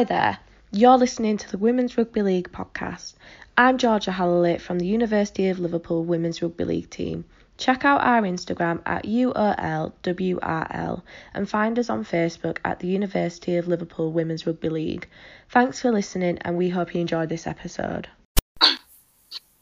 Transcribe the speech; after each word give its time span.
Hi 0.00 0.04
there, 0.04 0.38
you're 0.72 0.96
listening 0.96 1.36
to 1.36 1.50
the 1.50 1.58
Women's 1.58 1.98
Rugby 1.98 2.22
League 2.22 2.50
podcast. 2.50 3.12
I'm 3.58 3.76
Georgia 3.76 4.12
Halloway 4.12 4.56
from 4.56 4.78
the 4.78 4.86
University 4.86 5.50
of 5.50 5.58
Liverpool 5.58 6.06
Women's 6.06 6.40
Rugby 6.40 6.64
League 6.64 6.88
team. 6.88 7.26
Check 7.58 7.84
out 7.84 8.00
our 8.00 8.22
Instagram 8.22 8.80
at 8.86 9.04
UOLWRL 9.04 11.02
and 11.34 11.50
find 11.50 11.78
us 11.78 11.90
on 11.90 12.06
Facebook 12.06 12.56
at 12.64 12.78
the 12.78 12.88
University 12.88 13.58
of 13.58 13.68
Liverpool 13.68 14.10
Women's 14.10 14.46
Rugby 14.46 14.70
League. 14.70 15.06
Thanks 15.50 15.82
for 15.82 15.92
listening 15.92 16.38
and 16.38 16.56
we 16.56 16.70
hope 16.70 16.94
you 16.94 17.02
enjoyed 17.02 17.28
this 17.28 17.46
episode. 17.46 18.08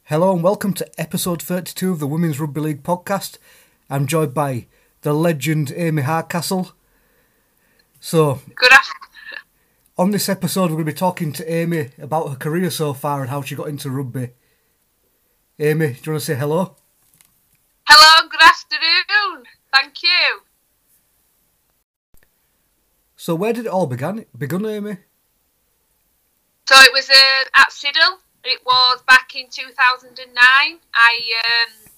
Hello 0.04 0.32
and 0.32 0.44
welcome 0.44 0.72
to 0.74 0.88
episode 1.00 1.42
32 1.42 1.90
of 1.90 1.98
the 1.98 2.06
Women's 2.06 2.38
Rugby 2.38 2.60
League 2.60 2.84
podcast. 2.84 3.38
I'm 3.90 4.06
joined 4.06 4.34
by 4.34 4.68
the 5.00 5.14
legend 5.14 5.72
Amy 5.74 6.02
Hardcastle. 6.02 6.70
So, 7.98 8.40
Good 8.54 8.72
afternoon. 8.72 8.98
On 9.98 10.12
this 10.12 10.28
episode, 10.28 10.70
we're 10.70 10.76
going 10.76 10.86
to 10.86 10.92
be 10.92 10.96
talking 10.96 11.32
to 11.32 11.52
Amy 11.52 11.90
about 11.98 12.28
her 12.28 12.36
career 12.36 12.70
so 12.70 12.94
far 12.94 13.20
and 13.20 13.30
how 13.30 13.42
she 13.42 13.56
got 13.56 13.66
into 13.66 13.90
rugby. 13.90 14.30
Amy, 15.58 15.88
do 15.88 15.92
you 16.04 16.12
want 16.12 16.20
to 16.20 16.20
say 16.20 16.36
hello? 16.36 16.76
Hello, 17.82 18.28
good 18.28 18.40
afternoon. 18.40 19.46
Thank 19.72 20.04
you. 20.04 20.42
So, 23.16 23.34
where 23.34 23.52
did 23.52 23.66
it 23.66 23.72
all 23.72 23.88
begin? 23.88 24.24
Begun, 24.38 24.64
Amy? 24.66 24.98
So 26.68 26.76
it 26.78 26.92
was 26.92 27.10
uh, 27.10 27.44
at 27.56 27.70
Siddal. 27.70 28.18
It 28.44 28.60
was 28.64 29.02
back 29.02 29.34
in 29.34 29.46
2009. 29.50 30.28
I 30.38 30.70
um, 30.70 31.90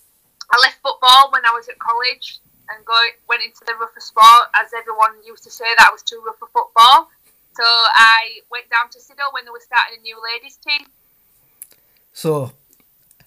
I 0.51 0.59
left 0.63 0.79
football 0.83 1.31
when 1.33 1.45
I 1.45 1.51
was 1.51 1.69
at 1.69 1.79
college 1.79 2.41
and 2.75 2.83
go, 2.87 2.95
went 3.29 3.43
into 3.43 3.61
the 3.67 3.75
rougher 3.75 4.01
sport, 4.01 4.49
as 4.55 4.71
everyone 4.73 5.11
used 5.27 5.45
to 5.45 5.51
say 5.51 5.67
that 5.77 5.89
I 5.91 5.93
was 5.93 6.03
too 6.03 6.23
rough 6.25 6.39
for 6.39 6.49
football. 6.49 7.11
So 7.53 7.65
I 7.65 8.41
went 8.51 8.71
down 8.71 8.91
to 8.91 8.99
Siddal 8.99 9.33
when 9.33 9.45
they 9.45 9.51
were 9.51 9.61
starting 9.61 9.99
a 9.99 10.03
new 10.03 10.17
ladies 10.23 10.57
team. 10.57 10.87
So, 12.13 12.53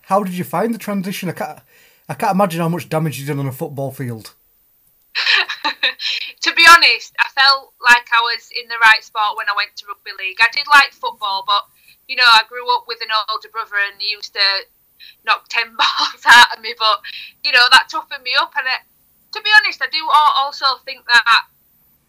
how 0.04 0.24
did 0.24 0.34
you 0.34 0.44
find 0.44 0.74
the 0.74 0.78
transition? 0.78 1.30
I 1.30 1.34
can't, 1.34 1.60
I 2.08 2.14
can't 2.14 2.36
imagine 2.36 2.62
how 2.62 2.70
much 2.70 2.90
damage 2.90 3.20
you 3.20 3.26
did 3.26 3.40
on 3.40 3.48
a 3.48 3.52
football 3.52 3.92
field. 3.92 4.34
to 6.42 6.54
be 6.56 6.66
honest, 6.68 7.14
I 7.20 7.28
felt 7.30 7.74
like 7.82 8.08
I 8.12 8.22
was 8.22 8.50
in 8.52 8.68
the 8.68 8.80
right 8.82 9.04
spot 9.04 9.38
when 9.38 9.48
I 9.48 9.56
went 9.56 9.76
to 9.78 9.86
rugby 9.88 10.12
league. 10.18 10.38
I 10.42 10.48
did 10.52 10.68
like 10.68 10.92
football, 10.92 11.44
but 11.46 11.64
you 12.08 12.16
know, 12.16 12.28
I 12.28 12.44
grew 12.50 12.68
up 12.76 12.86
with 12.88 13.00
an 13.02 13.14
older 13.32 13.50
brother 13.50 13.76
and 13.80 14.00
he 14.00 14.12
used 14.12 14.34
to 14.34 14.48
knock 15.26 15.46
ten 15.50 15.76
balls 15.76 16.24
out 16.26 16.56
of 16.56 16.62
me. 16.62 16.74
But 16.78 17.00
you 17.44 17.52
know, 17.52 17.66
that 17.72 17.88
toughened 17.90 18.24
me 18.24 18.32
up. 18.40 18.54
And 18.58 18.68
it, 18.68 18.84
to 19.34 19.42
be 19.42 19.50
honest, 19.62 19.82
I 19.82 19.88
do 19.88 20.04
also 20.12 20.66
think 20.86 21.06
that 21.08 21.46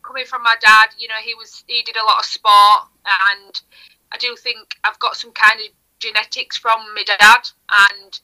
coming 0.05 0.25
from 0.25 0.43
my 0.43 0.55
dad, 0.61 0.89
you 0.99 1.09
know, 1.09 1.21
he 1.25 1.35
was 1.35 1.65
he 1.67 1.83
did 1.83 1.97
a 1.97 2.05
lot 2.05 2.21
of 2.21 2.25
sport, 2.25 2.89
and 3.05 3.61
I 4.13 4.19
do 4.19 4.37
think 4.37 4.77
I've 4.85 4.99
got 4.99 5.17
some 5.17 5.33
kind 5.33 5.61
of 5.61 5.67
genetics 5.99 6.57
from 6.57 6.81
my 6.95 7.05
dad 7.05 7.49
and. 7.91 8.21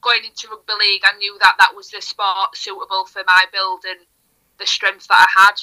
Going 0.00 0.24
into 0.24 0.46
rugby 0.46 0.74
league, 0.78 1.02
I 1.04 1.18
knew 1.18 1.36
that 1.40 1.56
that 1.58 1.74
was 1.74 1.90
the 1.90 2.00
sport 2.00 2.54
suitable 2.56 3.04
for 3.04 3.22
my 3.26 3.46
build 3.52 3.80
and 3.84 4.06
the 4.56 4.64
strength 4.64 5.08
that 5.08 5.26
I 5.26 5.42
had. 5.42 5.54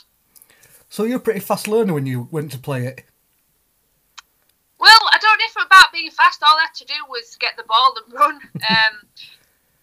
So, 0.90 1.06
you're 1.06 1.18
a 1.18 1.22
pretty 1.22 1.40
fast 1.40 1.70
learner 1.70 1.94
when 1.94 2.06
you 2.06 2.28
went 2.32 2.52
to 2.52 2.60
play 2.60 2.86
it. 2.86 3.06
Well, 4.78 5.00
I 5.14 5.18
don't 5.22 5.40
know 5.40 5.46
if 5.48 5.66
about 5.66 5.94
being 5.94 6.12
fast. 6.12 6.44
All 6.44 6.58
I 6.58 6.68
had 6.68 6.76
to 6.76 6.86
do 6.86 6.94
was 7.10 7.38
get 7.40 7.56
the 7.56 7.64
ball 7.64 7.96
and 8.04 8.14
run. 8.14 8.40
Um, 8.70 9.08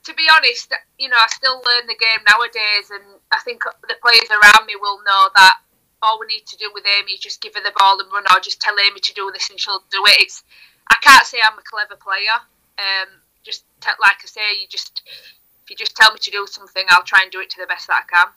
to 0.05 0.15
be 0.15 0.27
honest, 0.37 0.75
you 0.99 1.09
know, 1.09 1.17
I 1.17 1.29
still 1.29 1.63
learn 1.65 1.87
the 1.87 1.95
game 1.95 2.19
nowadays, 2.29 2.91
and 2.91 3.21
I 3.31 3.39
think 3.45 3.63
the 3.89 3.95
players 4.03 4.29
around 4.31 4.67
me 4.67 4.75
will 4.75 4.99
know 5.07 5.31
that 5.37 5.59
all 6.03 6.19
we 6.21 6.27
need 6.27 6.47
to 6.47 6.57
do 6.57 6.71
with 6.75 6.85
Amy 6.99 7.13
is 7.13 7.21
just 7.21 7.41
give 7.41 7.55
her 7.55 7.63
the 7.63 7.73
ball 7.77 8.01
and 8.01 8.13
run, 8.13 8.25
or 8.35 8.41
just 8.41 8.61
tell 8.61 8.75
Amy 8.79 9.01
to 9.01 9.15
do 9.15 9.31
this 9.33 9.51
and 9.51 9.59
she'll 9.59 9.85
do 9.91 10.03
it. 10.07 10.21
It's 10.21 10.43
I 10.91 10.97
can't 11.01 11.27
say 11.27 11.39
I'm 11.39 11.59
a 11.59 11.63
clever 11.63 11.97
player. 11.97 12.43
Um, 12.79 13.09
just 13.43 13.65
te- 13.81 14.01
like 14.01 14.19
I 14.23 14.27
say, 14.27 14.61
you 14.61 14.67
just 14.69 15.03
if 15.65 15.71
you 15.71 15.77
just 15.77 15.97
tell 15.97 16.13
me 16.13 16.19
to 16.21 16.31
do 16.31 16.47
something, 16.51 16.85
I'll 16.91 17.05
try 17.05 17.21
and 17.23 17.31
do 17.31 17.41
it 17.41 17.51
to 17.51 17.61
the 17.61 17.67
best 17.67 17.87
that 17.87 18.05
I 18.05 18.11
can. 18.11 18.33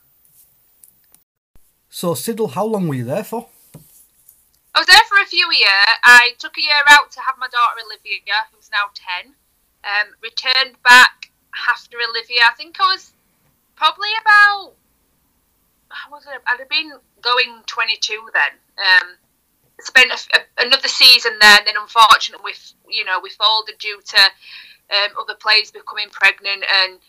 So, 1.89 2.13
Siddal, 2.13 2.51
how 2.51 2.65
long 2.65 2.87
were 2.87 2.95
you 2.95 3.05
there 3.05 3.23
for? 3.23 3.47
I 4.75 4.79
was 4.79 4.87
there 4.87 5.07
for 5.07 5.17
a 5.21 5.25
few 5.25 5.47
years. 5.53 5.95
I 6.03 6.35
took 6.37 6.57
a 6.57 6.61
year 6.61 6.83
out 6.89 7.09
to 7.11 7.21
have 7.21 7.35
my 7.39 7.47
daughter 7.47 7.79
Olivia, 7.85 8.51
who's 8.51 8.69
now 8.69 8.91
10. 9.23 9.33
Um, 9.85 10.13
returned 10.21 10.75
back 10.83 11.31
after 11.69 11.97
Olivia. 11.97 12.41
I 12.51 12.53
think 12.55 12.75
I 12.81 12.91
was 12.91 13.13
probably 13.77 14.09
about, 14.19 14.73
how 15.87 16.11
was 16.11 16.25
it? 16.25 16.41
I'd 16.45 16.59
have 16.59 16.67
been 16.67 16.91
going 17.25 17.63
22 17.65 18.29
then. 18.33 18.53
Um, 18.77 19.07
spent 19.81 20.11
a, 20.11 20.37
a, 20.37 20.65
another 20.65 20.87
season 20.87 21.33
there, 21.41 21.57
and 21.57 21.67
then 21.67 21.75
unfortunately, 21.79 22.43
with 22.43 22.73
you 22.87 23.03
know, 23.03 23.19
we 23.21 23.29
folded 23.29 23.77
due 23.79 23.99
to 24.05 24.17
um, 24.17 25.11
other 25.19 25.35
players 25.35 25.71
becoming 25.71 26.09
pregnant, 26.11 26.63
and 26.83 26.99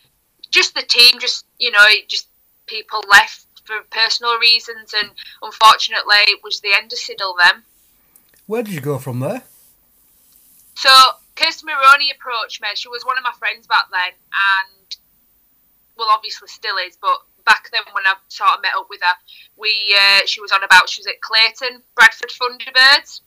just 0.49 0.75
the 0.75 0.81
team, 0.81 1.19
just 1.19 1.45
you 1.59 1.71
know, 1.71 1.85
just 2.07 2.27
people 2.65 3.01
left 3.09 3.45
for 3.63 3.75
personal 3.91 4.37
reasons, 4.39 4.93
and 4.93 5.11
unfortunately, 5.41 6.17
it 6.27 6.41
was 6.43 6.59
the 6.59 6.73
end 6.75 6.91
of 6.91 6.99
Siddal 6.99 7.35
then. 7.41 7.63
Where 8.47 8.63
did 8.63 8.73
you 8.73 8.81
go 8.81 8.97
from 8.97 9.19
there? 9.19 9.43
So 10.75 10.89
Kirsty 11.35 11.65
Maroney 11.65 12.11
approached 12.11 12.61
me. 12.61 12.69
She 12.75 12.87
was 12.87 13.03
one 13.03 13.17
of 13.17 13.23
my 13.23 13.33
friends 13.37 13.67
back 13.67 13.87
then, 13.91 14.13
and 14.13 14.95
well, 15.97 16.07
obviously 16.11 16.47
still 16.47 16.77
is, 16.77 16.97
but 16.99 17.21
back 17.47 17.71
then 17.71 17.81
when 17.95 18.05
I 18.05 18.13
sort 18.27 18.59
of 18.59 18.61
met 18.61 18.75
up 18.77 18.91
with 18.91 18.99
her, 19.01 19.15
we 19.55 19.95
uh, 19.95 20.27
she 20.27 20.41
was 20.43 20.51
on 20.51 20.63
about 20.63 20.89
she 20.91 20.99
was 20.99 21.07
at 21.07 21.23
Clayton, 21.23 21.81
Bradford 21.95 22.29
Thunderbirds. 22.29 23.21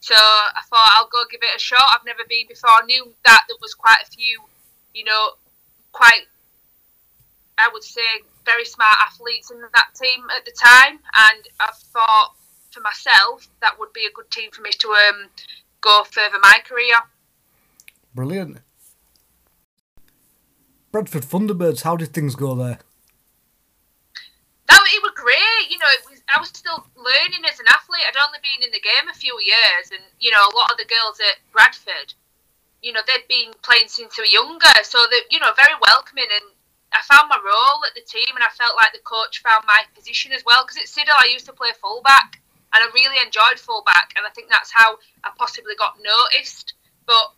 So 0.00 0.16
I 0.16 0.62
thought 0.70 0.96
I'll 0.96 1.12
go 1.12 1.22
give 1.30 1.42
it 1.42 1.54
a 1.54 1.60
shot. 1.60 1.92
I've 1.92 2.06
never 2.06 2.24
been 2.28 2.48
before. 2.48 2.70
I 2.70 2.86
knew 2.86 3.12
that 3.26 3.44
there 3.46 3.60
was 3.60 3.74
quite 3.74 4.00
a 4.02 4.10
few, 4.10 4.40
you 4.94 5.04
know, 5.04 5.36
quite 5.92 6.24
I 7.58 7.68
would 7.72 7.84
say 7.84 8.24
very 8.44 8.64
smart 8.64 8.96
athletes 9.04 9.50
in 9.50 9.60
that 9.60 9.90
team 9.94 10.24
at 10.34 10.44
the 10.44 10.52
time, 10.52 11.00
and 11.28 11.42
I 11.60 11.70
thought 11.92 12.34
for 12.70 12.80
myself 12.80 13.48
that 13.60 13.78
would 13.78 13.92
be 13.92 14.06
a 14.06 14.14
good 14.14 14.30
team 14.30 14.50
for 14.50 14.62
me 14.62 14.70
to 14.70 14.88
um, 14.88 15.28
go 15.80 16.04
further 16.10 16.38
my 16.40 16.60
career. 16.64 16.96
Brilliant. 18.14 18.58
Bradford 20.90 21.22
Thunderbirds, 21.22 21.82
how 21.82 21.96
did 21.96 22.14
things 22.14 22.34
go 22.34 22.54
there? 22.54 22.78
That 24.68 24.84
it 24.84 25.02
was 25.02 25.16
great. 25.16 25.64
You 25.72 25.80
know, 25.80 25.88
it 25.96 26.04
was. 26.04 26.20
I 26.28 26.36
was 26.38 26.52
still 26.52 26.84
learning 26.92 27.44
as 27.48 27.58
an 27.58 27.68
athlete. 27.72 28.04
I'd 28.04 28.20
only 28.20 28.40
been 28.44 28.60
in 28.60 28.72
the 28.72 28.84
game 28.84 29.08
a 29.08 29.16
few 29.16 29.40
years, 29.40 29.88
and 29.90 30.04
you 30.20 30.30
know, 30.30 30.44
a 30.44 30.54
lot 30.56 30.70
of 30.70 30.76
the 30.76 30.84
girls 30.84 31.16
at 31.24 31.40
Bradford, 31.52 32.12
you 32.84 32.92
know, 32.92 33.00
they'd 33.08 33.28
been 33.28 33.56
playing 33.64 33.88
since 33.88 34.16
they 34.16 34.22
were 34.22 34.28
younger, 34.28 34.76
so 34.84 35.08
they, 35.08 35.24
you 35.32 35.40
know, 35.40 35.56
very 35.56 35.72
welcoming. 35.80 36.28
And 36.28 36.52
I 36.92 37.00
found 37.08 37.32
my 37.32 37.40
role 37.40 37.80
at 37.88 37.96
the 37.96 38.04
team, 38.04 38.36
and 38.36 38.44
I 38.44 38.52
felt 38.52 38.76
like 38.76 38.92
the 38.92 39.04
coach 39.04 39.40
found 39.40 39.64
my 39.64 39.88
position 39.96 40.36
as 40.36 40.44
well. 40.44 40.64
Because 40.64 40.84
at 40.84 40.92
Siddal, 40.92 41.16
I 41.16 41.32
used 41.32 41.48
to 41.48 41.56
play 41.56 41.72
fullback, 41.80 42.40
and 42.76 42.84
I 42.84 42.92
really 42.92 43.16
enjoyed 43.24 43.56
fullback, 43.56 44.12
and 44.16 44.28
I 44.28 44.30
think 44.36 44.52
that's 44.52 44.72
how 44.72 45.00
I 45.24 45.32
possibly 45.36 45.80
got 45.80 45.96
noticed. 45.96 46.76
But 47.08 47.32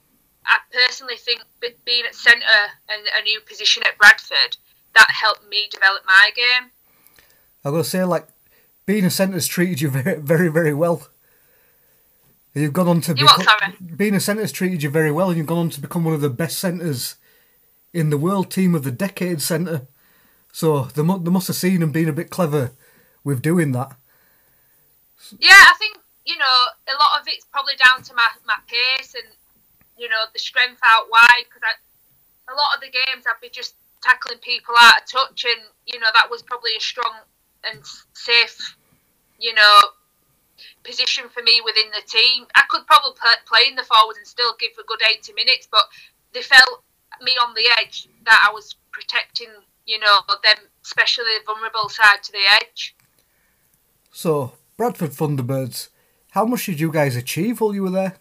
I 0.46 0.58
personally 0.74 1.16
think 1.16 1.46
being 1.86 2.04
at 2.06 2.14
centre 2.14 2.66
and 2.90 3.06
a 3.06 3.22
new 3.22 3.38
position 3.40 3.82
at 3.86 3.98
Bradford 3.98 4.58
that 4.94 5.10
helped 5.10 5.46
me 5.48 5.68
develop 5.70 6.02
my 6.04 6.30
game. 6.34 6.74
I'm 7.64 7.72
going 7.72 7.82
to 7.82 7.88
say, 7.88 8.04
like, 8.04 8.28
being 8.86 9.04
a 9.04 9.10
centre's 9.10 9.46
treated 9.46 9.80
you 9.80 9.90
very, 9.90 10.20
very, 10.20 10.48
very 10.48 10.74
well. 10.74 11.08
You've 12.54 12.72
gone 12.72 12.88
on 12.88 13.00
to 13.02 13.14
You 13.16 13.26
what, 13.26 13.38
become, 13.38 13.94
being 13.96 14.14
a 14.14 14.20
centre's 14.20 14.50
treated 14.50 14.82
you 14.82 14.90
very 14.90 15.12
well, 15.12 15.28
and 15.28 15.38
you've 15.38 15.46
gone 15.46 15.58
on 15.58 15.70
to 15.70 15.80
become 15.80 16.04
one 16.04 16.14
of 16.14 16.20
the 16.20 16.30
best 16.30 16.58
centres 16.58 17.14
in 17.92 18.10
the 18.10 18.18
world 18.18 18.50
team 18.50 18.74
of 18.74 18.82
the 18.82 18.90
decade 18.90 19.40
centre. 19.40 19.86
So 20.52 20.84
they, 20.86 21.02
mu- 21.02 21.22
they 21.22 21.30
must 21.30 21.46
have 21.46 21.56
seen 21.56 21.82
and 21.82 21.92
been 21.92 22.08
a 22.08 22.12
bit 22.12 22.30
clever 22.30 22.72
with 23.22 23.42
doing 23.42 23.72
that. 23.72 23.92
Yeah, 25.38 25.50
I 25.52 25.74
think 25.78 25.98
you 26.24 26.36
know 26.38 26.56
a 26.88 26.96
lot 26.98 27.20
of 27.20 27.26
it's 27.28 27.46
probably 27.52 27.74
down 27.76 28.02
to 28.02 28.14
my, 28.14 28.26
my 28.46 28.56
pace 28.66 29.14
and 29.14 29.32
you 29.96 30.08
know 30.08 30.26
the 30.32 30.38
strength 30.38 30.80
out 30.84 31.06
wide 31.10 31.44
because 31.44 31.62
a 32.48 32.54
lot 32.54 32.74
of 32.74 32.80
the 32.80 32.90
games 32.90 33.24
I'd 33.26 33.40
be 33.40 33.50
just 33.50 33.74
tackling 34.02 34.38
people 34.38 34.74
out 34.80 35.02
of 35.02 35.10
touch 35.10 35.44
and 35.44 35.62
you 35.86 36.00
know 36.00 36.08
that 36.14 36.30
was 36.30 36.42
probably 36.42 36.72
a 36.76 36.80
strong 36.80 37.12
and 37.70 37.84
safe 38.12 38.76
you 39.38 39.54
know 39.54 39.78
position 40.84 41.28
for 41.28 41.42
me 41.42 41.60
within 41.64 41.90
the 41.90 42.02
team. 42.06 42.46
I 42.54 42.62
could 42.68 42.86
probably 42.86 43.12
play, 43.46 43.68
in 43.68 43.76
the 43.76 43.84
forward 43.84 44.16
and 44.16 44.26
still 44.26 44.54
give 44.58 44.72
a 44.80 44.84
good 44.84 45.00
eighty 45.10 45.32
minutes, 45.32 45.68
but 45.70 45.84
they 46.32 46.42
felt 46.42 46.82
me 47.22 47.32
on 47.32 47.54
the 47.54 47.68
edge 47.78 48.08
that 48.24 48.46
I 48.48 48.52
was 48.52 48.74
protecting 48.92 49.48
you 49.86 49.98
know 49.98 50.20
them, 50.42 50.56
especially 50.84 51.24
the 51.38 51.44
vulnerable 51.44 51.88
side 51.88 52.22
to 52.22 52.32
the 52.32 52.44
edge. 52.60 52.94
So, 54.12 54.52
Bradford 54.76 55.10
Thunderbirds, 55.10 55.88
how 56.30 56.44
much 56.44 56.66
did 56.66 56.80
you 56.80 56.90
guys 56.90 57.16
achieve 57.16 57.60
while 57.60 57.74
you 57.74 57.82
were 57.82 57.90
there? 57.90 58.16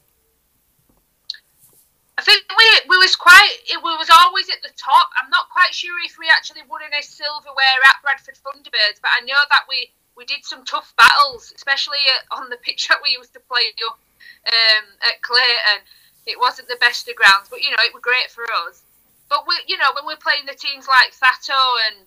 I 2.19 2.21
think 2.21 2.43
we, 2.51 2.67
we 2.91 2.97
was 2.99 3.15
quite 3.15 3.63
it 3.71 3.79
we 3.79 3.95
was 3.95 4.11
always 4.11 4.51
at 4.51 4.59
the 4.59 4.75
top. 4.75 5.07
I'm 5.15 5.31
not 5.31 5.47
quite 5.47 5.71
sure 5.71 5.95
if 6.03 6.19
we 6.19 6.27
actually 6.27 6.67
won 6.67 6.83
any 6.83 7.01
silverware 7.01 7.79
at 7.87 8.03
Bradford 8.03 8.35
Thunderbirds, 8.43 8.99
but 8.99 9.15
I 9.15 9.23
know 9.23 9.39
that 9.47 9.63
we 9.71 9.87
we 10.17 10.25
did 10.25 10.43
some 10.43 10.65
tough 10.65 10.91
battles, 10.99 11.53
especially 11.55 12.03
on 12.35 12.49
the 12.49 12.59
pitch 12.59 12.89
that 12.89 12.99
we 13.01 13.15
used 13.15 13.31
to 13.35 13.39
play 13.39 13.71
um, 13.87 14.85
at 15.07 15.21
Clayton. 15.23 15.79
It 16.27 16.37
wasn't 16.37 16.67
the 16.67 16.75
best 16.83 17.07
of 17.07 17.15
grounds, 17.15 17.47
but 17.47 17.63
you 17.63 17.71
know 17.71 17.79
it 17.87 17.93
was 17.93 18.03
great 18.03 18.27
for 18.27 18.43
us. 18.67 18.83
But 19.29 19.47
we, 19.47 19.55
you 19.71 19.77
know, 19.77 19.95
when 19.95 20.03
we're 20.03 20.19
playing 20.19 20.43
the 20.43 20.59
teams 20.59 20.91
like 20.91 21.15
Thatto 21.15 21.55
and 21.87 22.03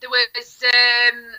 there 0.00 0.08
was 0.08 0.64
um, 0.64 1.36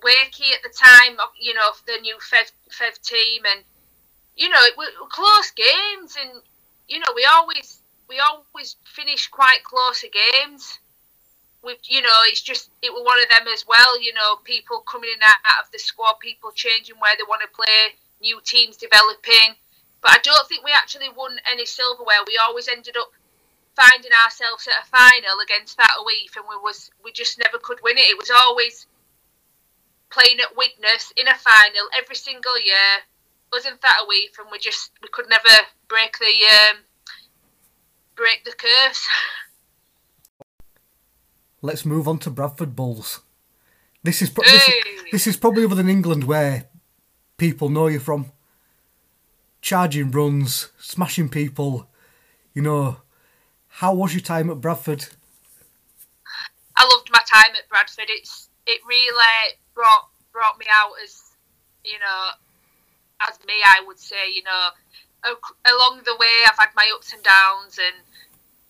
Wakey 0.00 0.48
at 0.56 0.64
the 0.64 0.72
time, 0.72 1.20
you 1.38 1.52
know, 1.52 1.76
the 1.84 2.00
new 2.00 2.16
Fev, 2.24 2.48
Fev 2.72 2.96
team, 3.04 3.42
and 3.52 3.64
you 4.34 4.48
know, 4.48 4.64
it 4.64 4.78
were 4.78 4.88
close 5.12 5.50
games, 5.50 6.16
and 6.16 6.40
you 6.88 6.98
know, 6.98 7.12
we 7.14 7.26
always 7.30 7.80
we 8.08 8.20
always 8.20 8.76
finish 8.84 9.28
quite 9.28 9.64
close 9.64 10.00
to 10.00 10.08
games. 10.08 10.78
With 11.62 11.78
you 11.88 12.02
know, 12.02 12.18
it's 12.24 12.42
just 12.42 12.70
it 12.82 12.92
was 12.92 13.04
one 13.04 13.22
of 13.22 13.28
them 13.28 13.52
as 13.52 13.64
well. 13.66 14.00
You 14.00 14.12
know, 14.14 14.36
people 14.44 14.80
coming 14.80 15.10
in 15.14 15.22
out 15.22 15.64
of 15.64 15.70
the 15.72 15.78
squad, 15.78 16.20
people 16.20 16.50
changing 16.52 16.96
where 16.96 17.14
they 17.16 17.24
want 17.26 17.42
to 17.42 17.48
play, 17.48 17.96
new 18.20 18.40
teams 18.44 18.76
developing. 18.76 19.56
But 20.02 20.12
I 20.12 20.18
don't 20.22 20.46
think 20.46 20.64
we 20.64 20.72
actually 20.72 21.08
won 21.16 21.38
any 21.50 21.64
silverware. 21.64 22.20
We 22.26 22.38
always 22.38 22.68
ended 22.68 22.96
up 22.98 23.10
finding 23.74 24.12
ourselves 24.12 24.68
at 24.68 24.84
a 24.84 24.86
final 24.86 25.40
against 25.42 25.76
Thatto 25.76 26.04
Heath, 26.06 26.36
and 26.36 26.44
we 26.48 26.56
was 26.56 26.90
we 27.02 27.12
just 27.12 27.38
never 27.38 27.58
could 27.58 27.80
win 27.82 27.96
it. 27.96 28.10
It 28.12 28.18
was 28.18 28.30
always 28.30 28.86
playing 30.10 30.40
at 30.40 30.56
Widnes 30.56 31.12
in 31.16 31.26
a 31.28 31.34
final 31.34 31.88
every 31.96 32.16
single 32.16 32.58
year. 32.60 33.02
Wasn't 33.52 33.80
Thatto 33.80 34.06
Heath, 34.10 34.36
and 34.38 34.48
we 34.50 34.58
just 34.58 34.90
we 35.02 35.08
could 35.12 35.28
never 35.28 35.48
break 35.88 36.18
the 36.18 36.26
um, 36.26 36.78
break 38.16 38.44
the 38.44 38.52
curse. 38.52 39.08
Let's 41.62 41.84
move 41.84 42.08
on 42.08 42.18
to 42.18 42.30
Bradford 42.30 42.76
Bulls. 42.76 43.20
This 44.02 44.20
is, 44.20 44.28
pro- 44.28 44.44
this, 44.44 44.68
is 44.68 44.74
this 45.12 45.26
is 45.26 45.36
probably 45.38 45.64
other 45.64 45.76
than 45.76 45.88
England 45.88 46.24
where 46.24 46.66
people 47.38 47.70
know 47.70 47.86
you 47.86 47.98
from. 47.98 48.32
Charging 49.62 50.10
runs, 50.10 50.68
smashing 50.78 51.30
people, 51.30 51.88
you 52.52 52.60
know, 52.60 52.98
how 53.68 53.94
was 53.94 54.12
your 54.12 54.20
time 54.20 54.50
at 54.50 54.60
Bradford? 54.60 55.06
I 56.76 56.84
loved 56.84 57.08
my 57.10 57.20
time 57.26 57.54
at 57.56 57.68
Bradford. 57.68 58.06
It's 58.08 58.48
it 58.66 58.80
really 58.86 59.56
brought 59.74 60.08
brought 60.32 60.58
me 60.58 60.66
out 60.72 60.92
as 61.02 61.22
you 61.84 61.98
know 61.98 62.28
as 63.20 63.38
me. 63.46 63.54
I 63.64 63.82
would 63.86 63.98
say 63.98 64.32
you 64.34 64.42
know 64.42 64.70
along 65.24 66.02
the 66.04 66.16
way 66.18 66.44
I've 66.46 66.58
had 66.58 66.74
my 66.76 66.90
ups 66.94 67.12
and 67.12 67.22
downs 67.22 67.78
and 67.78 67.96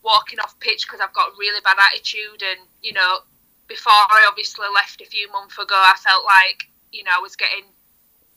walking 0.03 0.39
off 0.39 0.59
pitch 0.61 0.87
because 0.87 1.01
I've 1.01 1.13
got 1.13 1.33
a 1.33 1.39
really 1.39 1.61
bad 1.65 1.79
attitude 1.81 2.43
and 2.43 2.61
you 2.83 2.93
know 2.93 3.19
before 3.67 3.93
I 3.93 4.27
obviously 4.29 4.67
left 4.73 5.01
a 5.01 5.07
few 5.07 5.31
months 5.33 5.59
ago 5.59 5.75
I 5.75 5.97
felt 5.99 6.25
like 6.25 6.69
you 6.93 7.03
know 7.03 7.11
I 7.17 7.21
was 7.21 7.37
getting 7.37 7.65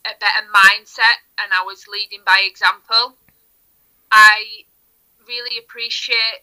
a 0.06 0.16
better 0.20 0.48
mindset 0.50 1.20
and 1.38 1.52
I 1.54 1.64
was 1.64 1.88
leading 1.88 2.22
by 2.26 2.48
example. 2.48 3.16
I 4.12 4.64
really 5.28 5.60
appreciate 5.60 6.42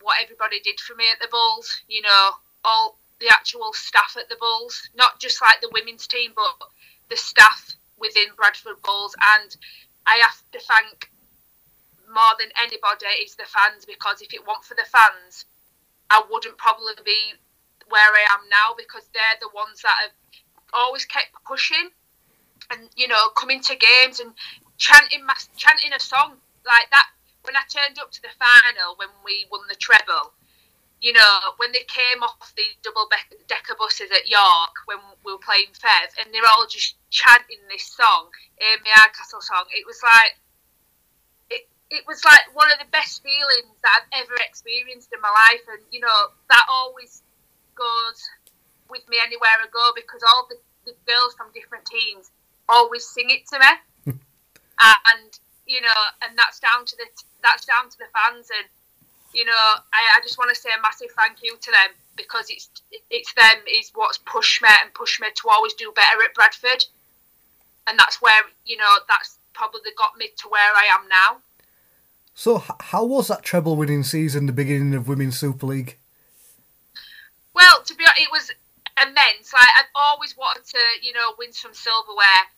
what 0.00 0.16
everybody 0.22 0.60
did 0.60 0.80
for 0.80 0.94
me 0.94 1.04
at 1.10 1.20
the 1.20 1.28
Bulls. 1.30 1.82
You 1.88 2.02
know, 2.02 2.30
all 2.64 2.98
the 3.20 3.28
actual 3.28 3.72
staff 3.74 4.16
at 4.18 4.28
the 4.28 4.36
Bulls, 4.40 4.88
not 4.96 5.20
just 5.20 5.42
like 5.42 5.60
the 5.60 5.70
women's 5.72 6.06
team, 6.06 6.32
but 6.34 6.68
the 7.10 7.16
staff 7.16 7.74
within 8.00 8.34
Bradford 8.36 8.80
Bulls. 8.82 9.14
And 9.36 9.56
I 10.06 10.16
have 10.16 10.42
to 10.52 10.60
thank 10.60 11.10
more 12.08 12.34
than 12.38 12.48
anybody 12.60 13.06
is 13.22 13.36
the 13.36 13.44
fans 13.44 13.84
because 13.84 14.22
if 14.22 14.32
it 14.32 14.46
weren't 14.46 14.64
for 14.64 14.74
the 14.74 14.88
fans, 14.88 15.44
I 16.10 16.22
wouldn't 16.30 16.56
probably 16.56 16.94
be 17.04 17.34
where 17.88 18.12
I 18.12 18.24
am 18.32 18.48
now 18.50 18.74
because 18.76 19.08
they're 19.12 19.40
the 19.40 19.52
ones 19.54 19.82
that 19.82 19.96
have 20.02 20.16
always 20.72 21.04
kept 21.04 21.32
pushing 21.46 21.90
and 22.70 22.88
you 22.96 23.08
know 23.08 23.28
coming 23.36 23.60
to 23.62 23.76
games 23.76 24.20
and 24.20 24.32
chanting 24.76 25.24
my, 25.24 25.34
chanting 25.56 25.92
a 25.92 26.00
song 26.00 26.36
like 26.66 26.90
that 26.90 27.08
when 27.42 27.56
I 27.56 27.64
turned 27.68 27.98
up 27.98 28.12
to 28.12 28.22
the 28.22 28.28
final 28.36 28.96
when 28.96 29.08
we 29.24 29.46
won 29.50 29.62
the 29.68 29.74
treble, 29.76 30.32
you 31.00 31.12
know, 31.12 31.54
when 31.58 31.70
they 31.72 31.86
came 31.86 32.22
off 32.22 32.52
the 32.56 32.66
double 32.82 33.06
decker 33.46 33.78
buses 33.78 34.10
at 34.10 34.26
York 34.26 34.74
when 34.86 34.98
we 35.24 35.32
were 35.32 35.42
playing 35.42 35.70
Fev, 35.70 36.10
and 36.18 36.34
they're 36.34 36.46
all 36.58 36.66
just 36.66 36.98
chanting 37.10 37.62
this 37.70 37.86
song, 37.86 38.30
Amy 38.58 38.90
Hardcastle 38.90 39.40
song, 39.40 39.64
it 39.70 39.86
was 39.86 40.02
like, 40.02 40.34
it, 41.50 41.70
it 41.90 42.02
was 42.06 42.24
like 42.24 42.50
one 42.52 42.70
of 42.72 42.78
the 42.82 42.90
best 42.90 43.22
feelings 43.22 43.78
that 43.82 44.02
I've 44.02 44.26
ever 44.26 44.34
experienced 44.42 45.14
in 45.14 45.22
my 45.22 45.30
life, 45.30 45.62
and 45.70 45.82
you 45.90 46.00
know, 46.00 46.34
that 46.50 46.66
always 46.66 47.22
goes 47.78 48.18
with 48.90 49.06
me 49.08 49.18
anywhere 49.22 49.54
I 49.54 49.70
go 49.70 49.92
because 49.94 50.26
all 50.26 50.50
the, 50.50 50.58
the 50.84 50.96
girls 51.06 51.34
from 51.38 51.54
different 51.54 51.86
teams 51.86 52.30
always 52.68 53.06
sing 53.06 53.30
it 53.30 53.46
to 53.54 53.58
me. 53.62 54.18
and 55.14 55.30
you 55.66 55.80
know, 55.80 56.00
and 56.26 56.36
that's 56.36 56.58
down 56.58 56.84
to 56.86 56.96
the 56.96 57.06
that's 57.42 57.64
down 57.66 57.86
to 57.90 57.98
the 57.98 58.10
fans, 58.10 58.50
and 58.50 58.66
you 59.38 59.44
know, 59.44 59.52
I, 59.52 60.18
I 60.18 60.20
just 60.24 60.36
want 60.36 60.52
to 60.52 60.60
say 60.60 60.70
a 60.76 60.82
massive 60.82 61.14
thank 61.16 61.44
you 61.44 61.56
to 61.56 61.70
them 61.70 61.94
because 62.16 62.46
it's 62.50 62.68
it's 63.08 63.32
them 63.34 63.62
is 63.70 63.92
what's 63.94 64.18
pushed 64.18 64.60
me 64.60 64.68
and 64.82 64.92
pushed 64.92 65.20
me 65.20 65.28
to 65.32 65.48
always 65.48 65.74
do 65.74 65.92
better 65.94 66.24
at 66.24 66.34
Bradford, 66.34 66.84
and 67.86 67.96
that's 67.96 68.20
where 68.20 68.42
you 68.66 68.76
know 68.76 68.96
that's 69.06 69.38
probably 69.54 69.92
got 69.96 70.16
me 70.18 70.30
to 70.38 70.48
where 70.48 70.74
I 70.74 70.88
am 70.90 71.08
now. 71.08 71.38
So, 72.34 72.64
how 72.80 73.04
was 73.04 73.28
that 73.28 73.44
treble 73.44 73.76
winning 73.76 74.02
season, 74.02 74.46
the 74.46 74.52
beginning 74.52 74.94
of 74.94 75.06
Women's 75.06 75.38
Super 75.38 75.66
League? 75.66 75.98
Well, 77.54 77.82
to 77.84 77.94
be 77.94 78.04
honest, 78.06 78.22
it 78.22 78.28
was 78.32 78.50
immense. 79.00 79.52
Like 79.52 79.70
I've 79.78 79.94
always 79.94 80.36
wanted 80.36 80.64
to, 80.66 80.80
you 81.00 81.12
know, 81.12 81.34
win 81.38 81.52
some 81.52 81.74
silverware 81.74 82.50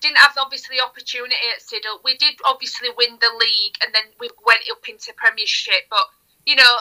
didn't 0.00 0.18
have 0.18 0.32
obviously 0.38 0.76
the 0.76 0.84
opportunity 0.84 1.36
at 1.52 1.60
Siddal. 1.60 2.00
We 2.02 2.16
did 2.16 2.34
obviously 2.44 2.88
win 2.96 3.18
the 3.20 3.32
league, 3.38 3.76
and 3.84 3.94
then 3.94 4.04
we 4.18 4.30
went 4.44 4.64
up 4.72 4.88
into 4.88 5.12
Premiership. 5.12 5.88
But 5.90 6.08
you 6.46 6.56
know, 6.56 6.74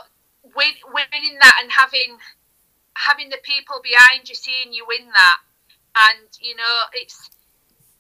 win, 0.56 0.74
winning 0.94 1.38
that 1.42 1.60
and 1.62 1.72
having 1.72 2.18
having 2.96 3.30
the 3.30 3.40
people 3.44 3.80
behind 3.82 4.28
you 4.28 4.36
seeing 4.36 4.74
you 4.74 4.86
win 4.88 5.08
that, 5.08 5.38
and 5.96 6.28
you 6.42 6.56
know, 6.56 6.76
it's 6.94 7.30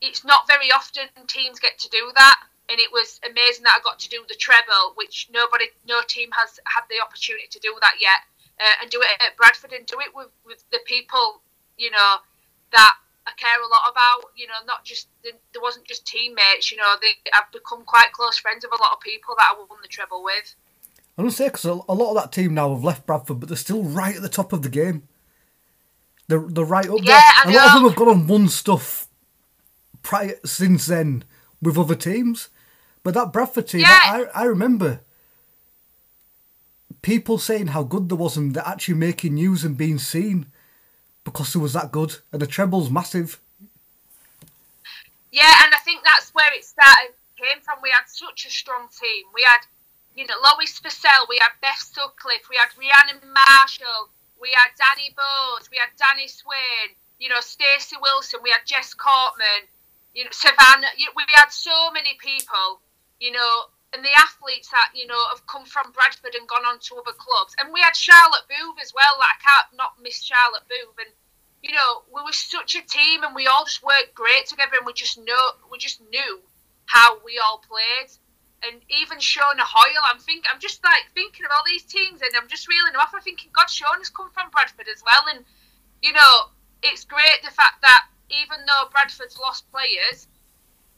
it's 0.01 0.23
not 0.23 0.47
very 0.47 0.71
often 0.71 1.07
teams 1.27 1.59
get 1.59 1.77
to 1.79 1.89
do 1.89 2.11
that. 2.15 2.39
And 2.69 2.79
it 2.79 2.91
was 2.93 3.19
amazing 3.25 3.63
that 3.63 3.77
I 3.79 3.83
got 3.83 3.97
to 3.99 4.09
do 4.09 4.21
the 4.29 4.35
treble, 4.35 4.93
which 4.93 5.27
nobody, 5.33 5.65
no 5.87 6.01
team 6.07 6.29
has 6.37 6.59
had 6.69 6.85
the 6.87 7.01
opportunity 7.01 7.47
to 7.49 7.59
do 7.59 7.73
that 7.81 7.97
yet, 7.99 8.21
uh, 8.61 8.75
and 8.81 8.91
do 8.91 9.01
it 9.01 9.09
at 9.25 9.35
Bradford 9.37 9.73
and 9.73 9.87
do 9.87 9.97
it 9.99 10.13
with, 10.13 10.29
with 10.45 10.63
the 10.69 10.77
people, 10.85 11.41
you 11.77 11.89
know, 11.89 12.21
that 12.71 12.93
I 13.25 13.31
care 13.37 13.57
a 13.57 13.67
lot 13.67 13.89
about. 13.89 14.29
You 14.37 14.45
know, 14.45 14.61
not 14.67 14.85
just 14.85 15.07
there 15.23 15.33
wasn't 15.61 15.87
just 15.87 16.05
teammates. 16.05 16.71
You 16.71 16.77
know, 16.77 16.93
they, 17.01 17.17
I've 17.33 17.51
become 17.51 17.83
quite 17.85 18.13
close 18.13 18.37
friends 18.37 18.63
with 18.63 18.79
a 18.79 18.83
lot 18.83 18.93
of 18.93 19.01
people 19.01 19.33
that 19.37 19.49
I 19.49 19.57
won 19.57 19.81
the 19.81 19.89
treble 19.89 20.23
with. 20.23 20.53
I 21.19 21.23
to 21.23 21.31
say 21.31 21.47
because 21.47 21.65
a 21.65 21.73
lot 21.73 22.11
of 22.11 22.15
that 22.15 22.31
team 22.31 22.53
now 22.53 22.73
have 22.73 22.83
left 22.83 23.05
Bradford, 23.05 23.39
but 23.39 23.49
they're 23.49 23.57
still 23.57 23.83
right 23.83 24.15
at 24.15 24.21
the 24.21 24.29
top 24.29 24.53
of 24.53 24.61
the 24.61 24.69
game. 24.69 25.03
They're 26.27 26.39
they're 26.39 26.63
right 26.63 26.88
up 26.89 26.99
yeah, 27.01 27.21
there. 27.45 27.53
A 27.53 27.57
lot 27.57 27.67
of 27.67 27.73
them 27.73 27.89
have 27.89 27.95
gone 27.97 28.07
on 28.07 28.27
won 28.27 28.47
stuff 28.47 29.07
prior 30.01 30.35
since 30.45 30.85
then 30.85 31.23
with 31.61 31.77
other 31.77 31.95
teams, 31.95 32.49
but 33.03 33.15
that 33.15 33.33
Bradford 33.33 33.67
team, 33.67 33.81
yeah. 33.81 33.99
I 34.03 34.25
I 34.33 34.43
remember 34.45 35.01
people 37.01 37.38
saying 37.38 37.67
how 37.67 37.83
good 37.83 38.09
there 38.09 38.17
was 38.17 38.38
and 38.38 38.53
they're 38.53 38.67
actually 38.67 38.95
making 38.95 39.33
news 39.33 39.63
and 39.63 39.77
being 39.77 39.97
seen 39.97 40.47
because 41.23 41.55
it 41.55 41.59
was 41.59 41.73
that 41.73 41.91
good, 41.91 42.17
and 42.31 42.41
the 42.41 42.47
treble's 42.47 42.89
massive. 42.89 43.39
Yeah, 45.31 45.53
and 45.63 45.73
I 45.73 45.77
think 45.83 46.03
that's 46.03 46.33
where 46.33 46.51
it 46.53 46.63
started 46.63 47.13
came 47.39 47.61
from. 47.61 47.79
We 47.81 47.91
had 47.91 48.07
such 48.07 48.45
a 48.45 48.51
strong 48.51 48.88
team. 48.91 49.25
We 49.33 49.45
had, 49.47 49.63
you 50.19 50.27
know, 50.27 50.35
Lois 50.43 50.75
Forsell, 50.83 51.31
we 51.31 51.39
had 51.39 51.55
Beth 51.63 51.79
Sutcliffe, 51.79 52.51
we 52.51 52.59
had 52.59 52.75
Rhiannon 52.75 53.23
Marshall, 53.23 54.11
we 54.35 54.51
had 54.51 54.75
Danny 54.75 55.15
Bowes, 55.15 55.71
we 55.71 55.79
had 55.79 55.95
Danny 55.95 56.27
Swain, 56.27 56.91
you 57.23 57.31
know, 57.31 57.39
Stacey 57.39 57.95
Wilson, 58.03 58.43
we 58.43 58.51
had 58.51 58.67
Jess 58.67 58.93
Courtman, 58.93 59.71
you 60.13 60.25
know, 60.25 60.35
Savannah. 60.35 60.91
We 61.15 61.23
had 61.39 61.55
so 61.55 61.91
many 61.91 62.19
people, 62.19 62.83
you 63.23 63.31
know, 63.31 63.71
and 63.93 64.03
the 64.03 64.11
athletes 64.19 64.67
that 64.69 64.91
you 64.93 65.07
know 65.07 65.23
have 65.31 65.47
come 65.47 65.63
from 65.63 65.95
Bradford 65.95 66.35
and 66.35 66.47
gone 66.47 66.67
on 66.67 66.79
to 66.79 66.99
other 66.99 67.15
clubs. 67.15 67.55
And 67.57 67.71
we 67.71 67.79
had 67.79 67.95
Charlotte 67.95 68.43
Booth 68.51 68.77
as 68.83 68.93
well. 68.93 69.15
Like 69.17 69.39
I 69.39 69.41
can't 69.41 69.77
not 69.79 70.03
miss 70.03 70.21
Charlotte 70.21 70.67
Booth. 70.67 70.99
And 70.99 71.09
you 71.63 71.71
know 71.71 72.03
we 72.13 72.21
were 72.21 72.35
such 72.35 72.75
a 72.75 72.85
team, 72.85 73.23
and 73.23 73.33
we 73.33 73.47
all 73.47 73.63
just 73.63 73.81
worked 73.81 74.13
great 74.13 74.45
together. 74.47 74.77
And 74.77 74.85
we 74.85 74.93
just 74.93 75.17
know 75.17 75.43
we 75.71 75.79
just 75.79 76.01
knew 76.11 76.41
how 76.85 77.17
we 77.23 77.39
all 77.39 77.63
played. 77.63 78.11
And 78.67 78.81
even 78.89 79.19
Shona 79.19 79.63
Hoyle, 79.63 80.03
I'm 80.11 80.19
think 80.19 80.45
I'm 80.51 80.59
just 80.59 80.83
like 80.83 81.07
thinking 81.13 81.45
of 81.45 81.51
all 81.55 81.63
these 81.65 81.83
teams, 81.83 82.21
and 82.21 82.31
I'm 82.35 82.47
just 82.49 82.67
reeling 82.67 82.91
them 82.91 83.01
off. 83.01 83.13
I'm 83.15 83.21
thinking, 83.21 83.49
God, 83.53 83.67
Shona's 83.67 84.09
come 84.09 84.29
from 84.31 84.49
Bradford 84.51 84.87
as 84.91 85.01
well, 85.05 85.33
and 85.33 85.45
you 86.01 86.11
know 86.11 86.51
it's 86.83 87.05
great 87.05 87.39
the 87.43 87.51
fact 87.51 87.81
that 87.81 88.07
even 88.29 88.65
though 88.67 88.89
Bradford's 88.91 89.39
lost 89.39 89.69
players, 89.71 90.27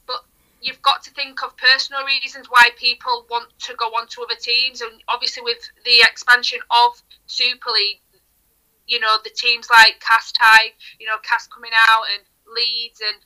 but 0.06 0.24
you've 0.60 0.82
got 0.82 1.02
to 1.04 1.10
think 1.10 1.42
of 1.42 1.56
personal 1.56 2.04
reasons 2.04 2.46
why 2.50 2.70
people 2.76 3.26
want 3.30 3.48
to 3.60 3.74
go 3.74 3.86
on 3.94 4.06
to 4.08 4.22
other 4.22 4.38
teams, 4.40 4.80
and 4.80 4.92
obviously 5.08 5.42
with 5.42 5.62
the 5.84 6.02
expansion 6.02 6.58
of 6.70 7.00
Super 7.26 7.70
League, 7.70 8.00
you 8.86 8.98
know 9.00 9.16
the 9.22 9.30
teams 9.30 9.68
like 9.70 10.00
Cast 10.00 10.36
High, 10.40 10.74
you 10.98 11.06
know 11.06 11.16
Cast 11.22 11.50
coming 11.52 11.72
out 11.74 12.04
and 12.14 12.24
Leeds, 12.52 13.00
and 13.00 13.22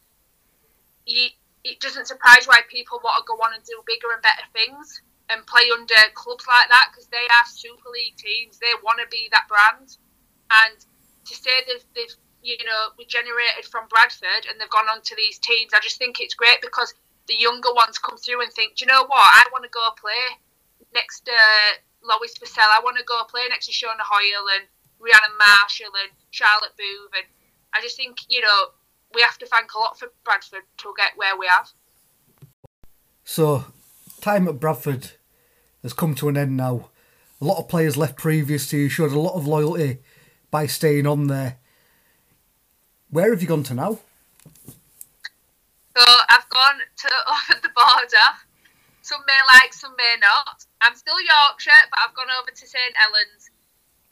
you, 1.06 1.28
it 1.66 1.82
doesn't 1.82 2.06
surprise 2.06 2.46
why 2.46 2.62
people 2.70 3.02
want 3.02 3.18
to 3.18 3.26
go 3.26 3.34
on 3.42 3.54
and 3.54 3.64
do 3.66 3.82
bigger 3.86 4.14
and 4.14 4.22
better 4.22 4.46
things 4.54 5.02
and 5.26 5.42
play 5.50 5.66
under 5.74 5.98
clubs 6.14 6.46
like 6.46 6.70
that 6.70 6.94
because 6.94 7.10
they 7.10 7.26
are 7.26 7.46
Super 7.50 7.90
League 7.90 8.14
teams. 8.14 8.62
They 8.62 8.70
want 8.86 9.02
to 9.02 9.08
be 9.10 9.26
that 9.34 9.50
brand, 9.50 9.98
and 10.62 10.78
to 10.78 11.34
say 11.34 11.50
they've, 11.66 11.86
they've 11.98 12.16
you 12.46 12.62
know 12.62 12.94
regenerated 12.94 13.66
from 13.66 13.90
Bradford 13.90 14.46
and 14.46 14.60
they've 14.60 14.70
gone 14.70 14.86
on 14.86 15.02
to 15.02 15.14
these 15.18 15.42
teams, 15.42 15.74
I 15.74 15.82
just 15.82 15.98
think 15.98 16.22
it's 16.22 16.38
great 16.38 16.62
because 16.62 16.94
the 17.26 17.34
younger 17.34 17.74
ones 17.74 17.98
come 17.98 18.16
through 18.16 18.42
and 18.42 18.52
think, 18.54 18.78
do 18.78 18.86
you 18.86 18.90
know 18.90 19.02
what? 19.02 19.26
I 19.26 19.42
want 19.50 19.66
to 19.66 19.74
go 19.74 19.82
play 19.98 20.38
next 20.94 21.26
to 21.26 21.34
Lois 22.06 22.38
Forsell. 22.38 22.70
I 22.70 22.80
want 22.82 22.96
to 22.96 23.04
go 23.04 23.18
play 23.26 23.42
next 23.50 23.66
to 23.66 23.74
Shona 23.74 24.06
Hoyle 24.06 24.46
and 24.54 24.64
Rhiannon 25.02 25.34
Marshall 25.34 25.90
and 25.90 26.14
Charlotte 26.30 26.78
Booth. 26.78 27.12
And 27.18 27.26
I 27.74 27.82
just 27.82 27.96
think, 27.98 28.18
you 28.28 28.40
know, 28.40 28.70
we 29.16 29.22
have 29.22 29.38
to 29.38 29.46
thank 29.46 29.72
a 29.72 29.78
lot 29.78 29.98
for 29.98 30.12
Bradford 30.24 30.62
to 30.76 30.94
get 30.96 31.12
where 31.16 31.36
we 31.36 31.46
have. 31.46 31.70
So, 33.24 33.64
time 34.20 34.46
at 34.46 34.60
Bradford 34.60 35.12
has 35.82 35.94
come 35.94 36.14
to 36.16 36.28
an 36.28 36.36
end 36.36 36.56
now. 36.56 36.90
A 37.40 37.44
lot 37.44 37.58
of 37.58 37.68
players 37.68 37.96
left 37.96 38.16
previous 38.16 38.68
to 38.70 38.76
you, 38.76 38.88
showed 38.90 39.12
a 39.12 39.18
lot 39.18 39.34
of 39.34 39.46
loyalty 39.46 39.98
by 40.50 40.66
staying 40.66 41.06
on 41.06 41.28
there. 41.28 41.56
Where 43.10 43.30
have 43.30 43.40
you 43.40 43.48
gone 43.48 43.62
to 43.64 43.74
now? 43.74 43.98
So 45.96 46.04
I've 46.28 46.48
gone 46.50 46.80
to 46.98 47.08
over 47.26 47.60
the 47.62 47.70
border. 47.74 48.28
Some 49.00 49.22
may 49.26 49.40
like, 49.54 49.72
some 49.72 49.94
may 49.96 50.16
not. 50.20 50.66
I'm 50.82 50.94
still 50.94 51.18
Yorkshire, 51.18 51.88
but 51.90 52.00
I've 52.04 52.14
gone 52.14 52.28
over 52.38 52.50
to 52.50 52.66
St 52.66 52.94
Helens, 52.94 53.50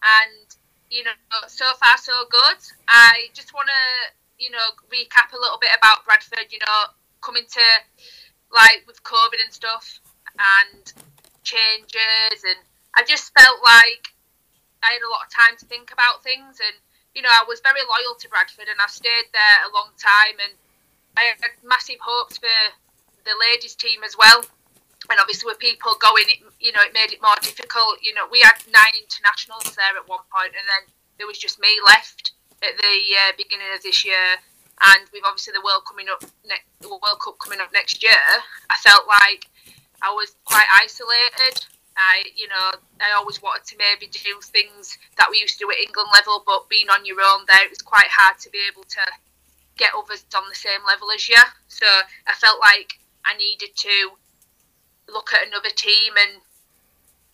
and 0.01 0.57
you 0.91 1.05
know, 1.05 1.11
so 1.49 1.67
far 1.75 1.99
so 1.99 2.13
good. 2.31 2.59
I 2.89 3.29
just 3.35 3.53
want 3.53 3.69
to, 3.69 4.15
you 4.39 4.51
know, 4.51 4.75
recap 4.91 5.33
a 5.33 5.41
little 5.41 5.59
bit 5.59 5.71
about 5.77 6.05
Bradford. 6.05 6.51
You 6.51 6.59
know, 6.61 6.95
coming 7.21 7.45
to 7.45 7.67
like 8.53 8.85
with 8.87 9.03
COVID 9.03 9.41
and 9.43 9.53
stuff, 9.53 10.01
and 10.39 10.93
changes, 11.43 12.39
and 12.43 12.61
I 12.97 13.05
just 13.05 13.33
felt 13.39 13.61
like 13.63 14.15
I 14.83 14.93
had 14.93 15.03
a 15.03 15.11
lot 15.11 15.27
of 15.27 15.31
time 15.33 15.57
to 15.59 15.67
think 15.67 15.93
about 15.93 16.23
things, 16.23 16.61
and 16.61 16.77
you 17.15 17.23
know, 17.23 17.31
I 17.31 17.45
was 17.47 17.61
very 17.61 17.81
loyal 17.87 18.19
to 18.19 18.29
Bradford, 18.29 18.67
and 18.69 18.81
I 18.83 18.89
stayed 18.91 19.31
there 19.33 19.59
a 19.67 19.75
long 19.75 19.95
time, 19.97 20.37
and 20.43 20.55
I 21.17 21.31
had 21.39 21.55
massive 21.63 22.03
hopes 22.03 22.39
for 22.39 22.59
the 23.25 23.35
ladies' 23.39 23.75
team 23.75 24.03
as 24.03 24.19
well. 24.19 24.45
And 25.11 25.21
obviously, 25.21 25.47
with 25.47 25.59
people 25.59 25.95
going, 26.01 26.25
it, 26.29 26.41
you 26.59 26.73
know, 26.73 26.81
it 26.83 26.95
made 26.95 27.13
it 27.13 27.23
more 27.23 27.37
difficult. 27.41 28.01
You 28.03 28.15
know, 28.15 28.27
we 28.31 28.41
had 28.41 28.57
nine 28.73 28.97
internationals 28.97 29.77
there 29.77 29.95
at 29.95 30.09
one 30.09 30.25
point, 30.33 30.57
and 30.57 30.67
then 30.67 30.91
there 31.19 31.27
was 31.27 31.39
just 31.39 31.61
me 31.61 31.79
left 31.87 32.33
at 32.65 32.77
the 32.81 32.97
uh, 33.15 33.33
beginning 33.37 33.69
of 33.75 33.83
this 33.83 34.05
year. 34.05 34.41
And 34.81 35.07
with 35.13 35.23
obviously 35.25 35.55
the 35.55 35.63
World 35.63 35.87
coming 35.87 36.07
up, 36.11 36.25
ne- 36.45 36.67
the 36.81 36.89
World 36.89 37.21
Cup 37.23 37.39
coming 37.39 37.61
up 37.61 37.73
next 37.73 38.03
year, 38.03 38.27
I 38.69 38.77
felt 38.83 39.07
like 39.07 39.47
I 40.03 40.11
was 40.11 40.35
quite 40.45 40.67
isolated. 40.83 41.63
I, 41.97 42.25
you 42.35 42.49
know, 42.49 42.75
I 43.01 43.15
always 43.15 43.41
wanted 43.41 43.65
to 43.71 43.77
maybe 43.79 44.11
do 44.11 44.35
things 44.43 44.99
that 45.17 45.31
we 45.31 45.39
used 45.39 45.59
to 45.59 45.65
do 45.65 45.71
at 45.71 45.79
England 45.79 46.11
level, 46.13 46.43
but 46.45 46.69
being 46.69 46.91
on 46.91 47.07
your 47.07 47.21
own 47.23 47.47
there, 47.47 47.65
it 47.65 47.71
was 47.71 47.83
quite 47.83 48.11
hard 48.11 48.39
to 48.41 48.51
be 48.51 48.59
able 48.67 48.83
to 48.83 49.05
get 49.77 49.95
others 49.97 50.25
on 50.35 50.43
the 50.49 50.55
same 50.59 50.81
level 50.87 51.11
as 51.13 51.29
you. 51.29 51.39
So 51.69 51.87
I 52.27 52.35
felt 52.35 52.59
like 52.59 52.99
I 53.25 53.37
needed 53.37 53.77
to 53.77 54.11
look 55.09 55.33
at 55.33 55.47
another 55.47 55.71
team 55.71 56.15
and 56.19 56.43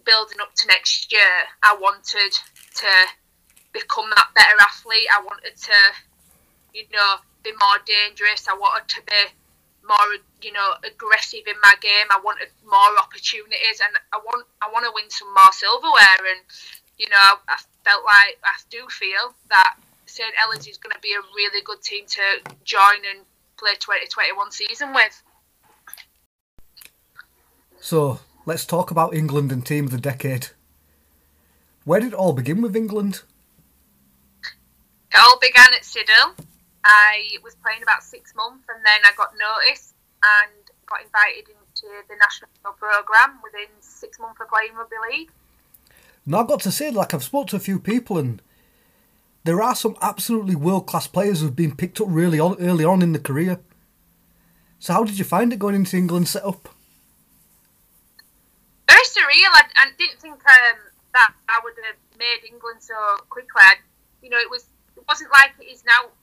building 0.05 0.39
up 0.41 0.55
to 0.57 0.67
next 0.67 1.13
year. 1.13 1.49
I 1.63 1.77
wanted 1.81 2.33
to 2.77 2.93
become 3.73 4.11
that 4.11 4.31
better 4.35 4.59
athlete. 4.61 5.07
I 5.13 5.23
wanted 5.23 5.57
to, 5.57 5.79
you 6.75 6.85
know, 6.93 7.17
be 7.43 7.53
more 7.53 7.79
dangerous. 7.87 8.49
I 8.49 8.55
wanted 8.55 8.89
to 8.89 9.01
be 9.07 9.23
more, 9.87 10.21
you 10.43 10.53
know, 10.53 10.75
aggressive 10.85 11.47
in 11.47 11.57
my 11.63 11.75
game. 11.81 12.07
I 12.11 12.21
wanted 12.23 12.49
more 12.65 12.93
opportunities, 12.99 13.81
and 13.83 13.97
I 14.13 14.19
want, 14.19 14.47
I 14.61 14.69
want 14.71 14.85
to 14.85 14.93
win 14.95 15.09
some 15.09 15.33
more 15.33 15.53
silverware. 15.53 16.23
And 16.31 16.43
you 17.01 17.09
know, 17.09 17.17
I, 17.17 17.37
I 17.49 17.57
felt 17.83 18.05
like 18.05 18.39
I 18.45 18.55
do 18.69 18.87
feel 18.91 19.35
that 19.49 19.77
St 20.05 20.35
Helens 20.37 20.69
is 20.69 20.77
going 20.77 20.93
to 20.93 21.01
be 21.01 21.15
a 21.15 21.23
really 21.35 21.63
good 21.63 21.81
team 21.83 22.05
to 22.07 22.55
join 22.63 23.01
and 23.11 23.25
play 23.57 23.73
2021 23.81 24.53
season 24.53 24.93
with. 24.93 25.23
So 27.81 28.21
let's 28.45 28.67
talk 28.67 28.91
about 28.91 29.15
England 29.15 29.51
and 29.51 29.65
team 29.65 29.87
of 29.87 29.93
the 29.93 29.99
decade. 29.99 30.49
Where 31.85 32.01
did 32.01 32.09
it 32.09 32.15
all 32.15 32.35
begin 32.35 32.61
with 32.61 32.77
England? 32.77 33.23
It 35.13 35.19
all 35.21 35.39
began 35.39 35.75
at 35.75 35.83
Siddal. 35.83 36.39
I 36.85 37.37
was 37.43 37.55
playing 37.63 37.83
about 37.83 38.03
six 38.03 38.35
months 38.35 38.65
and 38.69 38.85
then 38.85 39.01
I 39.05 39.13
got 39.17 39.35
noticed 39.35 39.95
and 40.23 40.53
got 40.87 41.03
invited 41.03 41.49
into 41.49 41.89
the 42.09 42.17
national 42.17 42.51
programme 42.79 43.39
within 43.43 43.69
six 43.81 44.19
months 44.19 44.41
of 44.41 44.49
playing 44.49 44.75
rugby 44.75 44.97
league. 45.11 45.31
Now 46.27 46.41
I've 46.41 46.49
got 46.49 46.61
to 46.61 46.73
say, 46.73 46.91
like 46.91 47.13
I've 47.13 47.25
spoke 47.25 47.49
to 47.49 47.57
a 47.57 47.61
few 47.61 47.79
people 47.79 48.19
and 48.19 48.41
there 49.45 49.63
are 49.63 49.75
some 49.75 49.97
absolutely 50.03 50.55
world 50.55 50.87
class 50.87 51.07
players 51.07 51.41
who've 51.41 51.57
been 51.57 51.77
picked 51.77 52.01
up 52.01 52.09
really 52.11 52.39
on, 52.39 52.57
early 52.61 52.85
on 52.85 53.03
in 53.03 53.13
the 53.13 53.19
career. 53.19 53.59
So 54.79 54.93
how 54.93 55.05
did 55.05 55.19
you 55.19 55.25
find 55.25 55.53
it 55.53 55.59
going 55.59 55.75
into 55.75 55.97
England 55.97 56.29
setup? 56.29 56.69
Very 58.89 59.05
surreal. 59.05 59.53
I, 59.53 59.63
I 59.77 59.91
didn't 59.99 60.21
think 60.21 60.35
um, 60.35 60.79
that 61.15 61.35
I 61.49 61.61
would 61.63 61.75
have 61.87 61.97
made 62.19 62.49
England 62.51 62.79
so 62.81 62.95
quickly. 63.29 63.61
I, 63.63 63.75
you 64.23 64.31
know, 64.31 64.39
it 64.39 64.51
was 64.51 64.67
wasn't 65.11 65.35
like 65.35 65.51
it 65.59 65.67
is 65.67 65.83
now, 65.83 66.15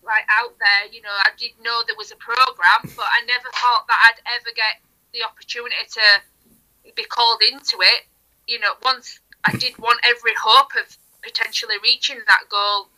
like 0.00 0.24
out 0.32 0.56
there. 0.56 0.88
You 0.88 1.04
know, 1.04 1.12
I 1.12 1.36
did 1.36 1.52
know 1.60 1.84
there 1.84 2.00
was 2.00 2.10
a 2.12 2.16
program, 2.16 2.88
but 2.96 3.04
I 3.04 3.20
never 3.28 3.52
thought 3.52 3.84
that 3.92 4.00
I'd 4.08 4.24
ever 4.40 4.48
get 4.56 4.80
the 5.12 5.28
opportunity 5.28 5.76
to 5.76 6.92
be 6.96 7.04
called 7.04 7.44
into 7.44 7.76
it. 7.84 8.08
You 8.48 8.58
know, 8.58 8.72
once 8.82 9.20
I 9.44 9.52
did 9.52 9.76
want 9.76 10.00
every 10.02 10.32
hope 10.40 10.72
of 10.80 10.96
potentially 11.22 11.76
reaching 11.84 12.18
that 12.26 12.48
goal 12.48 12.88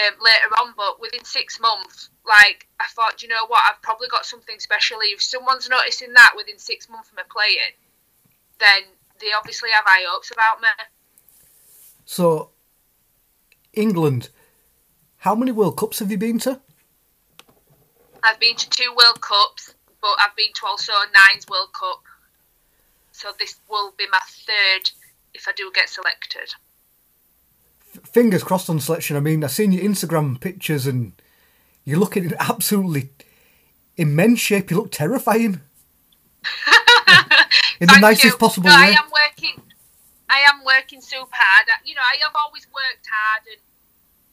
um, 0.00 0.14
later 0.24 0.48
on. 0.60 0.72
But 0.76 1.00
within 1.00 1.24
six 1.24 1.60
months, 1.60 2.08
like 2.26 2.66
I 2.80 2.86
thought, 2.88 3.22
you 3.22 3.28
know 3.28 3.46
what, 3.46 3.62
I've 3.68 3.82
probably 3.82 4.08
got 4.08 4.24
something 4.24 4.58
special. 4.58 4.98
If 5.02 5.22
someone's 5.22 5.68
noticing 5.68 6.12
that 6.14 6.32
within 6.36 6.58
six 6.58 6.88
months 6.88 7.10
of 7.10 7.16
me 7.16 7.22
playing, 7.30 7.76
then 8.58 8.88
they 9.20 9.28
obviously 9.36 9.70
have 9.72 9.84
high 9.86 10.04
hopes 10.08 10.30
about 10.30 10.60
me. 10.60 10.68
So, 12.04 12.50
England, 13.72 14.30
how 15.20 15.34
many 15.34 15.52
World 15.52 15.76
Cups 15.76 16.00
have 16.00 16.10
you 16.10 16.18
been 16.18 16.38
to? 16.40 16.60
I've 18.22 18.40
been 18.40 18.56
to 18.56 18.68
two 18.68 18.94
World 18.96 19.20
Cups, 19.20 19.74
but 20.02 20.16
I've 20.18 20.36
been 20.36 20.52
to 20.60 20.66
also 20.66 20.92
Nines 21.14 21.46
World 21.48 21.72
Cup. 21.72 22.02
So 23.12 23.30
this 23.38 23.56
will 23.68 23.92
be 23.96 24.06
my 24.10 24.20
third 24.46 24.90
if 25.32 25.48
I 25.48 25.52
do 25.52 25.70
get 25.74 25.88
selected 25.88 26.54
fingers 28.04 28.42
crossed 28.42 28.70
on 28.70 28.80
selection. 28.80 29.16
I 29.16 29.20
mean, 29.20 29.44
I've 29.44 29.50
seen 29.50 29.72
your 29.72 29.82
Instagram 29.82 30.40
pictures 30.40 30.86
and 30.86 31.12
you're 31.84 31.98
looking 31.98 32.32
absolutely 32.38 33.10
immense 33.96 34.40
shape. 34.40 34.70
You 34.70 34.78
look 34.78 34.92
terrifying. 34.92 35.60
in 37.80 37.88
the 37.88 37.98
nicest 38.00 38.24
you. 38.24 38.36
possible 38.36 38.70
no, 38.70 38.76
way. 38.76 38.82
I 38.82 38.90
am 38.90 39.10
working. 39.10 39.62
I 40.28 40.40
am 40.40 40.64
working 40.64 41.00
super 41.00 41.28
hard. 41.32 41.66
You 41.84 41.94
know, 41.94 42.02
I 42.02 42.16
have 42.22 42.32
always 42.34 42.66
worked 42.68 43.06
hard, 43.10 43.42
and 43.46 43.60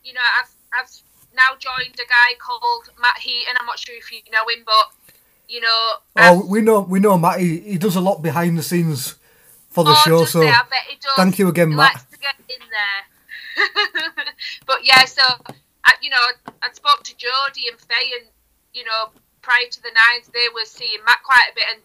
you 0.04 0.14
know, 0.14 0.22
I've 0.40 0.50
I've 0.74 0.90
now 1.34 1.56
joined 1.60 1.96
a 1.96 2.08
guy 2.08 2.36
called 2.40 2.90
Matt 3.00 3.20
Heaton. 3.20 3.56
I'm 3.60 3.66
not 3.66 3.80
sure 3.80 3.96
if 3.96 4.12
you 4.12 4.20
know 4.32 4.48
him, 4.48 4.64
but 4.66 5.14
you 5.48 5.62
know. 5.62 5.94
Oh, 6.18 6.46
we 6.46 6.62
know 6.62 6.82
we 6.82 7.00
know 7.00 7.18
Matt. 7.18 7.40
He, 7.40 7.60
he 7.60 7.78
does 7.78 7.96
a 7.96 8.02
lot 8.02 8.22
behind 8.22 8.58
the 8.58 8.64
scenes 8.64 9.16
for 9.70 9.84
the 9.84 9.92
oh, 9.92 10.04
show. 10.06 10.26
So 10.26 10.52
thank 11.16 11.40
you 11.40 11.48
again, 11.48 11.72
he 11.72 11.76
Matt. 11.76 12.06
in 12.50 12.64
there. 12.74 13.04
but 14.66 14.86
yeah, 14.86 15.06
so 15.06 15.24
I, 15.86 15.94
you 16.02 16.10
know, 16.10 16.26
I 16.62 16.72
spoke 16.74 17.04
to 17.04 17.16
Jodie 17.16 17.70
and 17.70 17.80
Faye, 17.80 18.12
and 18.20 18.28
you 18.74 18.84
know, 18.84 19.10
prior 19.42 19.70
to 19.70 19.82
the 19.82 19.90
nines, 19.90 20.30
they 20.34 20.48
were 20.54 20.66
seeing 20.66 21.00
Matt 21.06 21.24
quite 21.24 21.50
a 21.52 21.56
bit, 21.56 21.66
and 21.72 21.82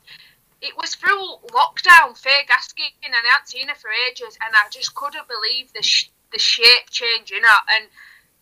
it 0.61 0.77
was 0.77 0.95
through 0.95 1.37
lockdown. 1.53 2.17
Faye 2.17 2.47
Gaskin, 2.49 2.93
and 3.05 3.15
I 3.15 3.33
hadn't 3.33 3.49
seen 3.49 3.69
her 3.69 3.75
for 3.75 3.91
ages, 4.09 4.37
and 4.45 4.55
I 4.55 4.69
just 4.71 4.95
couldn't 4.95 5.29
believe 5.29 5.73
the 5.73 5.83
sh- 5.83 6.11
the 6.33 6.39
shape 6.39 6.91
change 6.91 7.31
in 7.31 7.43
her, 7.43 7.61
and 7.77 7.87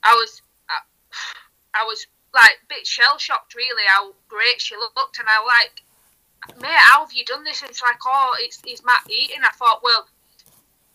I 0.03 0.15
was, 0.15 0.43
I, 0.69 0.79
I 1.83 1.85
was 1.85 2.07
like 2.35 2.59
a 2.63 2.67
bit 2.69 2.87
shell 2.87 3.19
shocked, 3.19 3.55
really, 3.55 3.85
how 3.89 4.15
great 4.29 4.61
she 4.61 4.77
looked, 4.77 5.19
and 5.19 5.29
I 5.29 5.45
like. 5.45 5.83
Mate, 6.59 6.73
how 6.89 7.05
have 7.05 7.13
you 7.13 7.25
done 7.25 7.45
this? 7.45 7.61
And 7.61 7.71
it's 7.71 7.83
like, 7.83 8.01
oh, 8.07 8.33
it's, 8.39 8.59
it's 8.65 8.85
Matt 8.85 9.05
Heaton. 9.07 9.45
I 9.45 9.51
thought, 9.51 9.83
well, 9.85 10.09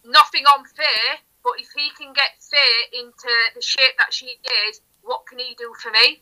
nothing 0.03 0.43
on 0.45 0.65
Faye, 0.65 1.21
but 1.43 1.53
if 1.59 1.69
he 1.77 1.89
can 1.93 2.13
get 2.13 2.41
Faye 2.41 2.97
into 2.97 3.29
the 3.53 3.61
shape 3.61 3.93
that 3.97 4.11
she 4.11 4.41
is, 4.65 4.81
what 5.05 5.25
can 5.29 5.37
he 5.37 5.53
do 5.53 5.73
for 5.79 5.91
me? 5.91 6.21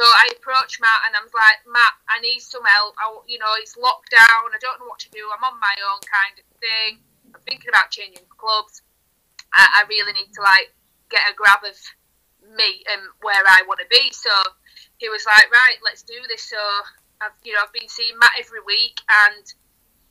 So 0.00 0.02
I 0.02 0.32
approached 0.34 0.80
Matt 0.80 1.06
and 1.06 1.14
I 1.14 1.22
was 1.22 1.30
like, 1.30 1.62
Matt, 1.70 1.94
I 2.10 2.18
need 2.18 2.40
some 2.40 2.64
help. 2.64 2.96
I, 2.98 3.06
you 3.28 3.38
know, 3.38 3.52
it's 3.62 3.76
locked 3.76 4.10
down. 4.10 4.50
I 4.50 4.58
don't 4.58 4.80
know 4.80 4.90
what 4.90 4.98
to 5.06 5.10
do. 5.14 5.22
I'm 5.30 5.44
on 5.44 5.60
my 5.60 5.76
own 5.86 6.02
kind 6.02 6.34
of 6.34 6.46
thing. 6.58 6.98
I'm 7.30 7.40
thinking 7.46 7.70
about 7.70 7.94
changing 7.94 8.26
clubs. 8.26 8.82
I, 9.52 9.84
I 9.84 9.88
really 9.88 10.12
need 10.12 10.34
to 10.34 10.42
like 10.42 10.74
get 11.10 11.30
a 11.30 11.36
grab 11.36 11.62
of 11.62 11.78
me 12.56 12.84
and 12.92 13.02
where 13.22 13.42
I 13.46 13.62
want 13.66 13.80
to 13.80 13.88
be. 13.88 14.12
So 14.12 14.30
he 14.98 15.08
was 15.08 15.24
like, 15.26 15.50
right, 15.50 15.78
let's 15.84 16.02
do 16.02 16.14
this. 16.28 16.48
So 16.48 16.58
I've 17.20 17.36
you 17.44 17.52
know 17.52 17.60
I've 17.64 17.72
been 17.72 17.88
seeing 17.88 18.18
Matt 18.18 18.36
every 18.38 18.60
week, 18.66 19.00
and 19.08 19.44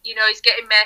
you 0.03 0.15
know 0.15 0.25
he's 0.27 0.41
getting 0.41 0.67
me 0.67 0.81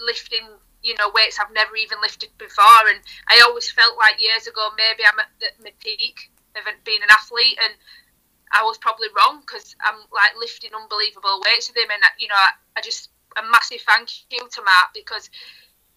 lifting 0.00 0.46
you 0.82 0.94
know 0.98 1.10
weights 1.14 1.38
I've 1.38 1.52
never 1.52 1.76
even 1.76 2.00
lifted 2.00 2.30
before, 2.38 2.84
and 2.88 3.00
I 3.28 3.42
always 3.44 3.70
felt 3.70 3.96
like 3.96 4.20
years 4.20 4.46
ago 4.46 4.68
maybe 4.76 5.04
I'm 5.06 5.18
at 5.18 5.30
my 5.62 5.72
peak 5.80 6.30
of 6.56 6.64
being 6.84 7.02
an 7.02 7.10
athlete, 7.10 7.58
and 7.62 7.74
I 8.52 8.64
was 8.64 8.78
probably 8.78 9.08
wrong 9.16 9.40
because 9.40 9.76
I'm 9.84 10.00
like 10.12 10.34
lifting 10.38 10.74
unbelievable 10.74 11.40
weights 11.44 11.68
with 11.68 11.76
him, 11.78 11.90
and 11.92 12.02
you 12.18 12.28
know 12.28 12.38
I, 12.38 12.50
I 12.76 12.80
just 12.80 13.10
a 13.38 13.42
massive 13.50 13.80
thank 13.86 14.10
you 14.30 14.42
to 14.42 14.62
Matt 14.64 14.90
because 14.92 15.30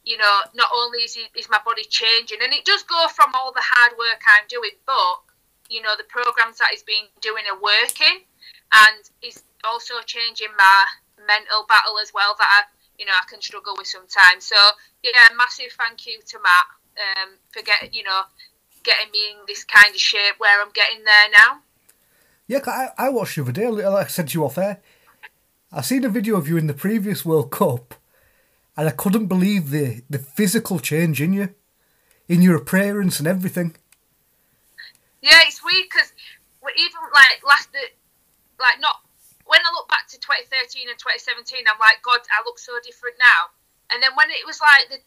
you 0.04 0.18
know, 0.18 0.42
not 0.54 0.70
only 0.76 1.00
is, 1.00 1.16
he, 1.16 1.26
is 1.38 1.50
my 1.50 1.60
body 1.66 1.84
changing, 1.90 2.40
and 2.44 2.54
it 2.54 2.66
does 2.66 2.84
go 2.84 3.08
from 3.08 3.32
all 3.34 3.52
the 3.54 3.64
hard 3.64 3.98
work 3.98 4.22
I'm 4.28 4.48
doing, 4.48 4.76
but 4.86 5.24
you 5.70 5.82
know, 5.82 5.96
the 5.98 6.04
programs 6.04 6.58
that 6.60 6.70
he's 6.72 6.84
been 6.84 7.08
doing 7.22 7.44
are 7.50 7.60
working, 7.60 8.28
and 8.74 9.04
he's 9.22 9.44
also 9.64 9.96
changing 10.06 10.52
my 10.58 10.86
mental 11.26 11.66
battle 11.68 12.00
as 12.02 12.12
well 12.14 12.36
that 12.38 12.48
I, 12.48 12.62
you 13.00 13.06
know, 13.06 13.14
I 13.14 13.24
can 13.30 13.42
struggle 13.42 13.76
with 13.78 13.88
sometimes. 13.88 14.44
So 14.46 14.56
yeah, 15.04 15.34
massive 15.38 15.72
thank 15.78 16.06
you 16.06 16.20
to 16.20 16.38
Matt 16.44 16.68
um, 17.00 17.30
for 17.52 17.64
getting, 17.64 17.94
you 17.94 18.04
know, 18.04 18.22
getting 18.84 19.12
me 19.12 19.20
in 19.32 19.46
this 19.48 19.64
kind 19.64 19.94
of 19.94 20.00
shape 20.00 20.36
where 20.38 20.62
I'm 20.62 20.72
getting 20.74 21.04
there 21.04 21.30
now. 21.38 21.60
Yeah, 22.48 22.60
I, 22.68 22.90
I 22.98 23.10
watched 23.10 23.38
you 23.38 23.44
the 23.44 23.52
other 23.68 23.82
day, 23.82 23.88
like 23.88 24.08
I 24.08 24.10
said 24.10 24.28
to 24.30 24.34
you 24.38 24.46
off 24.46 24.58
air. 24.58 24.82
I 25.72 25.82
seen 25.82 26.04
a 26.04 26.10
video 26.10 26.36
of 26.36 26.48
you 26.48 26.58
in 26.58 26.68
the 26.68 26.74
previous 26.74 27.26
World 27.26 27.52
Cup 27.52 27.96
and 28.76 28.88
I 28.88 28.92
couldn't 28.92 29.28
believe 29.28 29.70
the 29.70 30.04
the 30.10 30.20
physical 30.20 30.80
change 30.80 31.22
in 31.22 31.34
you, 31.34 31.54
in 32.28 32.42
your 32.42 32.56
appearance 32.56 33.20
and 33.20 33.28
everything. 33.28 33.76
Yeah, 35.22 35.40
it's 35.48 35.64
weird 35.64 35.86
because 35.90 36.12
even 36.76 37.00
like 37.14 37.40
last, 37.46 37.70
like 38.60 38.80
not 38.80 39.04
when 39.46 39.60
I 39.60 39.72
look 39.76 39.90
back 39.92 40.08
to 40.10 40.18
2013 40.20 40.88
and 40.88 40.98
2017, 40.98 41.68
I'm 41.68 41.80
like, 41.80 42.00
God, 42.02 42.24
I 42.32 42.42
look 42.48 42.60
so 42.60 42.74
different 42.84 43.20
now. 43.20 43.52
And 43.92 44.00
then 44.02 44.16
when 44.16 44.32
it 44.32 44.48
was 44.48 44.60
like 44.64 44.88
the, 44.90 45.00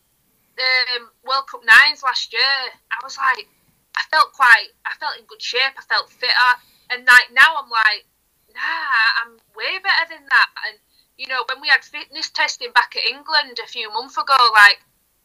the 0.61 0.73
um, 1.01 1.11
World 1.25 1.49
Cup 1.49 1.65
nines 1.65 2.05
last 2.05 2.33
year, 2.33 2.55
I 2.93 3.01
was 3.01 3.17
like, 3.17 3.49
I 3.97 4.03
felt 4.13 4.37
quite, 4.37 4.77
I 4.85 4.93
felt 5.01 5.17
in 5.17 5.25
good 5.25 5.41
shape. 5.41 5.73
I 5.75 5.85
felt 5.89 6.13
fitter. 6.13 6.53
And 6.93 7.09
like 7.09 7.33
now, 7.33 7.57
I'm 7.57 7.73
like, 7.73 8.05
nah, 8.53 9.25
I'm 9.25 9.41
way 9.57 9.81
better 9.81 10.13
than 10.13 10.29
that. 10.29 10.51
And 10.69 10.77
you 11.17 11.27
know, 11.27 11.45
when 11.49 11.61
we 11.61 11.69
had 11.69 11.85
fitness 11.85 12.31
testing 12.31 12.73
back 12.73 12.95
at 12.97 13.09
England 13.09 13.59
a 13.63 13.67
few 13.67 13.93
months 13.93 14.17
ago, 14.17 14.37
like 14.53 14.81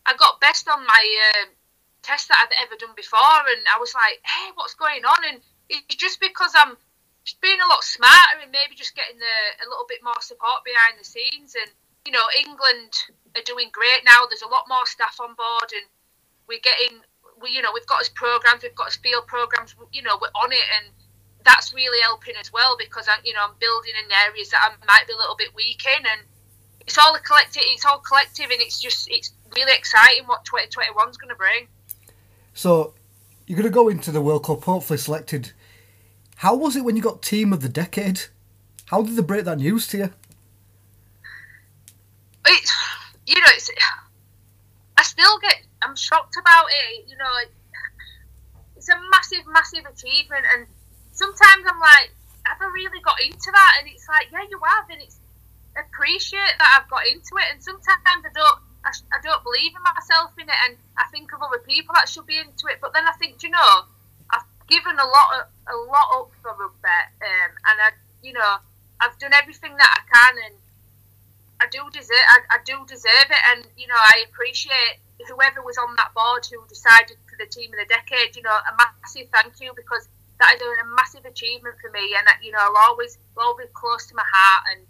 I 0.05 0.15
got 0.15 0.39
best 0.39 0.67
on 0.67 0.85
my 0.85 1.03
uh, 1.29 1.45
test 2.01 2.29
that 2.29 2.47
I'd 2.47 2.65
ever 2.65 2.75
done 2.79 2.95
before, 2.95 3.43
and 3.47 3.61
I 3.73 3.79
was 3.79 3.93
like, 3.93 4.19
hey, 4.23 4.51
what's 4.55 4.73
going 4.73 5.03
on? 5.05 5.19
And 5.27 5.41
it's 5.69 5.95
just 5.95 6.19
because 6.19 6.53
I'm 6.55 6.77
just 7.23 7.41
being 7.41 7.59
a 7.61 7.69
lot 7.69 7.83
smarter 7.83 8.41
and 8.41 8.51
maybe 8.51 8.75
just 8.75 8.95
getting 8.95 9.19
the, 9.19 9.35
a 9.61 9.69
little 9.69 9.85
bit 9.87 10.03
more 10.03 10.19
support 10.21 10.65
behind 10.65 10.97
the 10.97 11.05
scenes. 11.05 11.55
And 11.55 11.69
you 12.05 12.11
know, 12.11 12.25
England 12.39 12.93
are 13.35 13.45
doing 13.45 13.69
great 13.71 14.01
now. 14.05 14.25
There's 14.25 14.41
a 14.41 14.49
lot 14.49 14.65
more 14.67 14.85
staff 14.85 15.19
on 15.19 15.35
board, 15.35 15.69
and 15.75 15.85
we're 16.47 16.63
getting, 16.63 17.03
we 17.41 17.51
you 17.51 17.61
know, 17.61 17.71
we've 17.73 17.85
got 17.85 18.01
us 18.01 18.09
programs, 18.09 18.63
we've 18.63 18.75
got 18.75 18.87
us 18.87 18.97
field 18.97 19.27
programs. 19.27 19.75
You 19.91 20.01
know, 20.01 20.17
we're 20.19 20.33
on 20.39 20.51
it, 20.51 20.65
and 20.79 20.87
that's 21.43 21.73
really 21.73 22.01
helping 22.01 22.35
as 22.39 22.51
well 22.53 22.75
because 22.77 23.07
I, 23.07 23.15
you 23.23 23.33
know 23.33 23.41
I'm 23.43 23.55
building 23.59 23.91
in 24.03 24.11
areas 24.27 24.49
that 24.49 24.61
I 24.61 24.85
might 24.85 25.07
be 25.07 25.13
a 25.13 25.17
little 25.17 25.35
bit 25.35 25.55
weak 25.55 25.83
in, 25.85 26.05
and 26.05 26.21
it's 26.81 26.97
all 26.97 27.15
a 27.15 27.19
collective. 27.19 27.63
It's 27.65 27.85
all 27.85 27.99
collective, 27.99 28.45
and 28.51 28.61
it's 28.61 28.79
just 28.79 29.09
it's 29.09 29.33
really 29.55 29.73
exciting 29.73 30.25
what 30.25 30.45
2021 30.45 31.09
is 31.09 31.17
going 31.17 31.29
to 31.29 31.35
bring. 31.35 31.67
So 32.53 32.93
you're 33.47 33.57
going 33.57 33.69
to 33.69 33.73
go 33.73 33.89
into 33.89 34.11
the 34.11 34.21
World 34.21 34.45
Cup, 34.45 34.63
hopefully 34.63 34.97
selected. 34.97 35.51
How 36.37 36.55
was 36.55 36.75
it 36.75 36.83
when 36.83 36.95
you 36.95 37.01
got 37.01 37.21
Team 37.21 37.53
of 37.53 37.61
the 37.61 37.69
Decade? 37.69 38.21
How 38.85 39.01
did 39.03 39.15
they 39.15 39.21
break 39.21 39.45
that 39.45 39.57
news 39.57 39.87
to 39.89 39.97
you? 39.97 40.09
It's 42.47 42.73
you 43.27 43.35
know 43.35 43.47
it's. 43.49 43.69
I 44.97 45.03
still 45.03 45.39
get. 45.39 45.61
I'm 45.81 45.95
shocked 45.95 46.35
about 46.39 46.65
it. 46.69 47.05
You 47.07 47.17
know, 47.17 47.29
it's 48.75 48.89
a 48.89 48.95
massive, 49.11 49.45
massive 49.51 49.85
achievement, 49.85 50.45
and 50.55 50.67
sometimes 51.21 51.63
I'm 51.69 51.77
like, 51.77 52.09
have 52.49 52.57
I 52.57 52.69
really 52.73 52.97
got 53.05 53.21
into 53.21 53.53
that? 53.53 53.77
And 53.77 53.85
it's 53.85 54.09
like, 54.09 54.33
yeah, 54.33 54.41
you 54.49 54.57
have, 54.65 54.89
and 54.89 55.01
it's 55.05 55.21
appreciate 55.77 56.57
that 56.57 56.69
I've 56.81 56.89
got 56.89 57.05
into 57.05 57.37
it. 57.37 57.47
And 57.53 57.61
sometimes 57.61 58.25
I 58.25 58.33
don't, 58.33 58.59
I, 58.81 58.91
I 59.13 59.19
don't 59.21 59.45
believe 59.45 59.77
in 59.77 59.83
myself 59.85 60.33
in 60.41 60.49
it, 60.49 60.59
and 60.65 60.73
I 60.97 61.05
think 61.13 61.29
of 61.31 61.45
other 61.45 61.61
people 61.61 61.93
that 61.93 62.09
should 62.09 62.25
be 62.25 62.41
into 62.41 62.65
it. 62.73 62.81
But 62.81 62.97
then 62.97 63.05
I 63.05 63.13
think, 63.21 63.45
you 63.45 63.53
know, 63.53 63.85
I've 64.33 64.49
given 64.65 64.97
a 64.97 65.05
lot, 65.05 65.29
of, 65.37 65.41
a 65.69 65.77
lot 65.85 66.09
up 66.17 66.29
for 66.41 66.57
rugby, 66.57 66.89
um, 67.21 67.51
and 67.69 67.77
I, 67.77 67.93
you 68.25 68.33
know, 68.33 68.57
I've 68.99 69.17
done 69.21 69.37
everything 69.37 69.77
that 69.77 69.91
I 69.93 70.01
can, 70.09 70.33
and 70.49 70.55
I 71.61 71.69
do 71.69 71.85
deserve, 71.93 72.25
I, 72.33 72.57
I 72.57 72.59
do 72.65 72.81
deserve 72.89 73.29
it, 73.29 73.43
and 73.53 73.69
you 73.77 73.85
know, 73.85 74.01
I 74.01 74.25
appreciate 74.25 74.97
whoever 75.29 75.61
was 75.61 75.77
on 75.77 75.93
that 76.01 76.09
board 76.17 76.41
who 76.49 76.57
decided 76.67 77.17
for 77.29 77.37
the 77.37 77.45
team 77.45 77.69
of 77.69 77.77
the 77.77 77.85
decade. 77.85 78.35
You 78.35 78.41
know, 78.41 78.57
a 78.57 78.73
massive 78.73 79.29
thank 79.29 79.61
you 79.61 79.71
because 79.77 80.09
that 80.41 80.55
is 80.55 80.61
a 80.61 80.95
massive 80.95 81.25
achievement 81.25 81.75
for 81.79 81.91
me, 81.91 82.15
and 82.17 82.25
that 82.25 82.39
you 82.43 82.51
know 82.51 82.57
I'll 82.59 82.89
always 82.89 83.17
will 83.37 83.55
be 83.55 83.65
close 83.73 84.07
to 84.07 84.15
my 84.15 84.25
heart, 84.25 84.65
and 84.71 84.87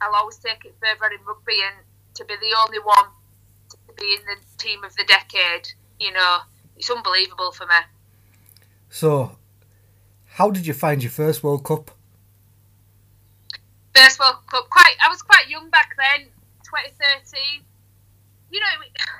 I'll 0.00 0.14
always 0.14 0.38
take 0.38 0.64
it 0.64 0.74
further 0.80 1.12
in 1.12 1.24
rugby, 1.26 1.58
and 1.66 1.84
to 2.14 2.24
be 2.24 2.34
the 2.36 2.56
only 2.64 2.78
one 2.78 3.10
to 3.70 3.76
be 3.98 4.14
in 4.14 4.22
the 4.26 4.36
team 4.58 4.84
of 4.84 4.94
the 4.94 5.04
decade, 5.04 5.68
you 5.98 6.12
know, 6.12 6.38
it's 6.76 6.88
unbelievable 6.88 7.52
for 7.52 7.66
me. 7.66 7.74
So, 8.88 9.36
how 10.26 10.50
did 10.50 10.66
you 10.66 10.74
find 10.74 11.02
your 11.02 11.10
first 11.10 11.42
World 11.42 11.64
Cup? 11.64 11.90
First 13.94 14.20
World 14.20 14.36
Cup, 14.50 14.70
quite. 14.70 14.94
I 15.04 15.08
was 15.08 15.22
quite 15.22 15.48
young 15.48 15.68
back 15.70 15.96
then, 15.98 16.26
2013. 16.64 17.62
You 18.50 18.60
know, 18.60 18.66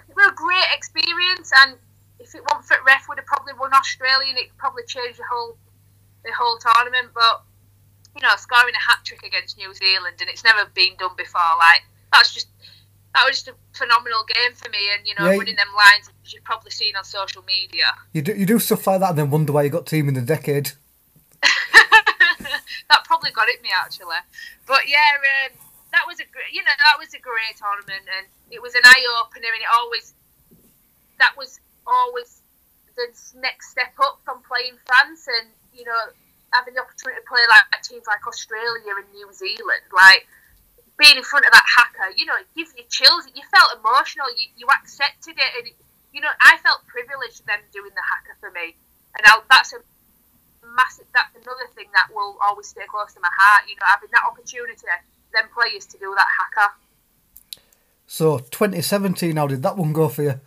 it 0.08 0.14
was 0.14 0.28
a 0.28 0.34
great 0.34 0.68
experience, 0.72 1.50
and 1.62 1.76
if 2.18 2.34
it 2.34 2.42
wasn't 2.42 2.64
for 2.64 2.76
ref, 2.86 3.08
would 3.08 3.18
have 3.18 3.26
probably 3.26 3.52
won 3.58 3.72
Australia, 3.72 4.28
and 4.28 4.38
it 4.38 4.50
probably 4.56 4.84
changed 4.86 5.18
the 5.18 5.24
whole 5.30 5.58
the 6.24 6.32
whole 6.32 6.58
tournament. 6.58 7.12
But 7.14 7.42
you 8.14 8.22
know, 8.22 8.34
scoring 8.36 8.74
a 8.74 8.90
hat 8.90 9.04
trick 9.04 9.22
against 9.22 9.58
New 9.58 9.72
Zealand, 9.74 10.16
and 10.20 10.30
it's 10.30 10.44
never 10.44 10.68
been 10.74 10.96
done 10.98 11.16
before. 11.16 11.56
Like 11.58 11.82
that's 12.12 12.32
just 12.32 12.48
that 13.14 13.24
was 13.26 13.42
just 13.42 13.48
a 13.48 13.54
phenomenal 13.72 14.24
game 14.28 14.52
for 14.54 14.68
me, 14.70 14.78
and 14.96 15.06
you 15.06 15.14
know, 15.18 15.30
yeah, 15.30 15.36
winning 15.36 15.56
them 15.56 15.72
lines 15.76 16.10
you've 16.26 16.44
probably 16.44 16.70
seen 16.70 16.96
on 16.96 17.04
social 17.04 17.42
media. 17.44 17.86
You 18.12 18.22
do 18.22 18.34
you 18.34 18.46
do 18.46 18.58
stuff 18.58 18.86
like 18.86 19.00
that, 19.00 19.10
and 19.10 19.18
then 19.18 19.30
wonder 19.30 19.52
why 19.52 19.62
you 19.62 19.70
got 19.70 19.86
team 19.86 20.08
in 20.08 20.14
the 20.14 20.22
decade. 20.22 20.72
that 21.42 23.04
probably 23.04 23.30
got 23.30 23.48
it 23.48 23.62
me 23.62 23.70
actually, 23.74 24.16
but 24.66 24.88
yeah, 24.88 25.16
um, 25.46 25.56
that 25.92 26.04
was 26.06 26.20
a 26.20 26.24
great, 26.32 26.52
you 26.52 26.62
know, 26.64 26.76
that 26.76 26.98
was 26.98 27.12
a 27.14 27.20
great 27.20 27.56
tournament, 27.56 28.04
and 28.16 28.26
it 28.50 28.60
was 28.60 28.74
an 28.74 28.82
eye 28.84 29.04
opener, 29.20 29.48
and 29.48 29.62
it 29.62 29.70
always 29.72 30.14
that 31.18 31.32
was 31.36 31.60
always 31.86 32.42
the 32.96 33.06
next 33.40 33.70
step 33.70 33.92
up 34.00 34.20
from 34.24 34.42
playing 34.42 34.76
France 34.86 35.28
and, 35.28 35.48
you 35.76 35.84
know, 35.84 36.02
having 36.52 36.74
the 36.74 36.80
opportunity 36.80 37.20
to 37.20 37.26
play 37.28 37.42
like 37.48 37.68
teams 37.82 38.06
like 38.06 38.24
Australia 38.26 38.96
and 38.96 39.08
New 39.12 39.28
Zealand, 39.32 39.84
like 39.92 40.26
being 40.96 41.16
in 41.16 41.24
front 41.24 41.44
of 41.44 41.52
that 41.52 41.66
haka, 41.66 42.16
you 42.16 42.24
know, 42.24 42.36
it 42.40 42.48
gives 42.56 42.72
you 42.76 42.84
chills. 42.88 43.28
You 43.34 43.44
felt 43.52 43.76
emotional. 43.76 44.26
You, 44.32 44.48
you 44.56 44.66
accepted 44.72 45.36
it, 45.36 45.50
and 45.60 45.64
you 46.12 46.20
know, 46.24 46.32
I 46.40 46.56
felt 46.64 46.80
privileged 46.88 47.44
them 47.44 47.60
doing 47.72 47.92
the 47.92 48.04
haka 48.04 48.32
for 48.40 48.50
me, 48.50 48.72
and 49.16 49.22
I, 49.28 49.40
that's 49.50 49.76
a 49.76 49.80
massive. 50.64 51.06
That's 51.12 51.36
another 51.36 51.68
thing 51.76 51.92
that 51.92 52.08
will 52.14 52.40
always 52.40 52.72
stay 52.72 52.88
close 52.88 53.12
to 53.14 53.20
my 53.20 53.32
heart. 53.36 53.68
You 53.68 53.76
know, 53.76 53.86
having 53.86 54.08
that 54.12 54.24
opportunity, 54.24 54.88
them 55.32 55.48
players 55.52 55.84
to 55.92 55.98
do 55.98 56.14
that 56.16 56.28
haka. 56.32 56.74
So, 58.06 58.38
2017, 58.38 59.36
how 59.36 59.46
did 59.48 59.62
that 59.62 59.76
one 59.76 59.92
go 59.92 60.08
for 60.08 60.22
you? 60.22 60.40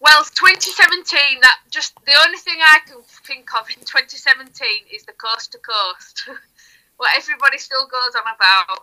Well, 0.00 0.24
2017. 0.24 1.44
That 1.44 1.60
just 1.68 1.92
the 2.08 2.16
only 2.24 2.40
thing 2.40 2.56
I 2.64 2.80
can 2.88 3.04
think 3.28 3.52
of 3.52 3.68
in 3.68 3.84
2017 3.84 4.48
is 4.88 5.04
the 5.04 5.12
coast 5.12 5.52
to 5.52 5.60
coast. 5.60 6.24
what 6.96 7.12
everybody 7.16 7.60
still 7.60 7.84
goes 7.84 8.16
on 8.16 8.24
about. 8.24 8.80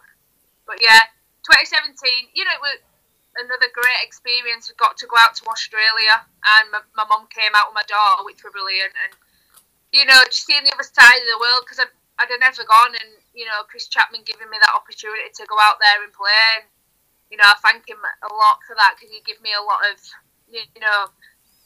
But 0.69 0.77
yeah, 0.77 1.10
2017. 1.41 2.38
You 2.38 2.45
know, 2.45 2.53
it 2.53 2.62
was 2.62 2.77
another 3.41 3.69
great 3.73 4.06
experience. 4.06 4.69
I 4.69 4.77
got 4.77 4.97
to 5.01 5.10
go 5.10 5.17
out 5.17 5.34
to 5.41 5.49
Australia, 5.49 6.21
and 6.21 6.69
my, 6.69 6.82
my 6.93 7.06
mum 7.10 7.25
came 7.34 7.53
out 7.58 7.73
with 7.73 7.82
my 7.82 7.88
daughter, 7.89 8.21
which 8.21 8.45
were 8.45 8.53
brilliant. 8.53 8.93
And 8.93 9.13
you 9.89 10.06
know, 10.06 10.21
just 10.30 10.45
seeing 10.45 10.65
the 10.65 10.73
other 10.73 10.86
side 10.86 11.21
of 11.21 11.30
the 11.34 11.41
world 11.41 11.65
because 11.65 11.82
I'd, 11.82 11.93
I'd 12.21 12.30
never 12.38 12.62
gone, 12.62 12.93
and 12.93 13.12
you 13.34 13.49
know, 13.49 13.65
Chris 13.65 13.89
Chapman 13.89 14.21
giving 14.21 14.53
me 14.53 14.62
that 14.62 14.77
opportunity 14.77 15.34
to 15.34 15.49
go 15.49 15.58
out 15.58 15.82
there 15.82 16.06
and 16.06 16.13
play. 16.13 16.62
And, 16.62 16.69
you 17.34 17.38
know, 17.41 17.49
I 17.49 17.58
thank 17.60 17.89
him 17.89 18.01
a 18.01 18.30
lot 18.30 18.62
for 18.65 18.77
that 18.77 18.95
because 18.95 19.10
he 19.12 19.19
gave 19.25 19.41
me 19.41 19.51
a 19.51 19.65
lot 19.65 19.84
of 19.84 19.97
you 20.49 20.81
know, 20.81 21.12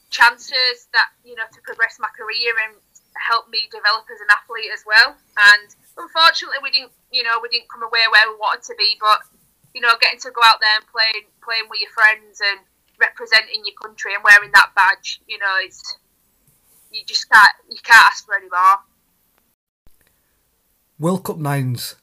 chances 0.09 0.89
that, 0.93 1.09
you 1.23 1.35
know, 1.35 1.47
to 1.53 1.59
progress 1.61 1.97
my 1.99 2.09
career 2.17 2.53
and 2.67 2.75
help 3.15 3.47
me 3.49 3.69
develop 3.71 4.07
as 4.11 4.19
an 4.19 4.31
athlete 4.33 4.71
as 4.73 4.83
well. 4.85 5.15
And 5.37 5.67
unfortunately, 5.97 6.59
we 6.63 6.71
didn't, 6.71 6.91
you 7.11 7.23
know, 7.23 7.39
we 7.41 7.49
didn't 7.49 7.69
come 7.69 7.83
away 7.83 8.03
where 8.11 8.25
we 8.27 8.35
wanted 8.35 8.63
to 8.67 8.75
be. 8.77 8.97
But 8.99 9.23
you 9.73 9.81
know, 9.81 9.93
getting 9.99 10.19
to 10.19 10.31
go 10.31 10.41
out 10.43 10.59
there 10.59 10.75
and 10.75 10.85
playing, 10.87 11.25
playing 11.43 11.67
with 11.69 11.79
your 11.79 11.91
friends 11.91 12.41
and 12.43 12.59
representing 12.99 13.63
your 13.65 13.75
country 13.81 14.13
and 14.13 14.23
wearing 14.23 14.51
that 14.53 14.71
badge. 14.75 15.21
You 15.27 15.39
know, 15.39 15.55
it's 15.59 15.97
you 16.91 17.01
just 17.05 17.29
can't 17.29 17.51
you 17.69 17.79
can't 17.83 18.05
ask 18.05 18.25
for 18.25 18.35
any 18.35 18.47
more. 18.49 18.83
World 20.99 21.23
Cup 21.23 21.37
nines. 21.37 21.95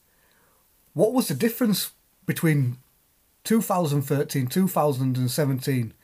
What 0.95 1.13
was 1.13 1.29
the 1.29 1.35
difference 1.35 1.93
between 2.27 2.79
2013, 3.45 4.49
2017, 4.49 5.95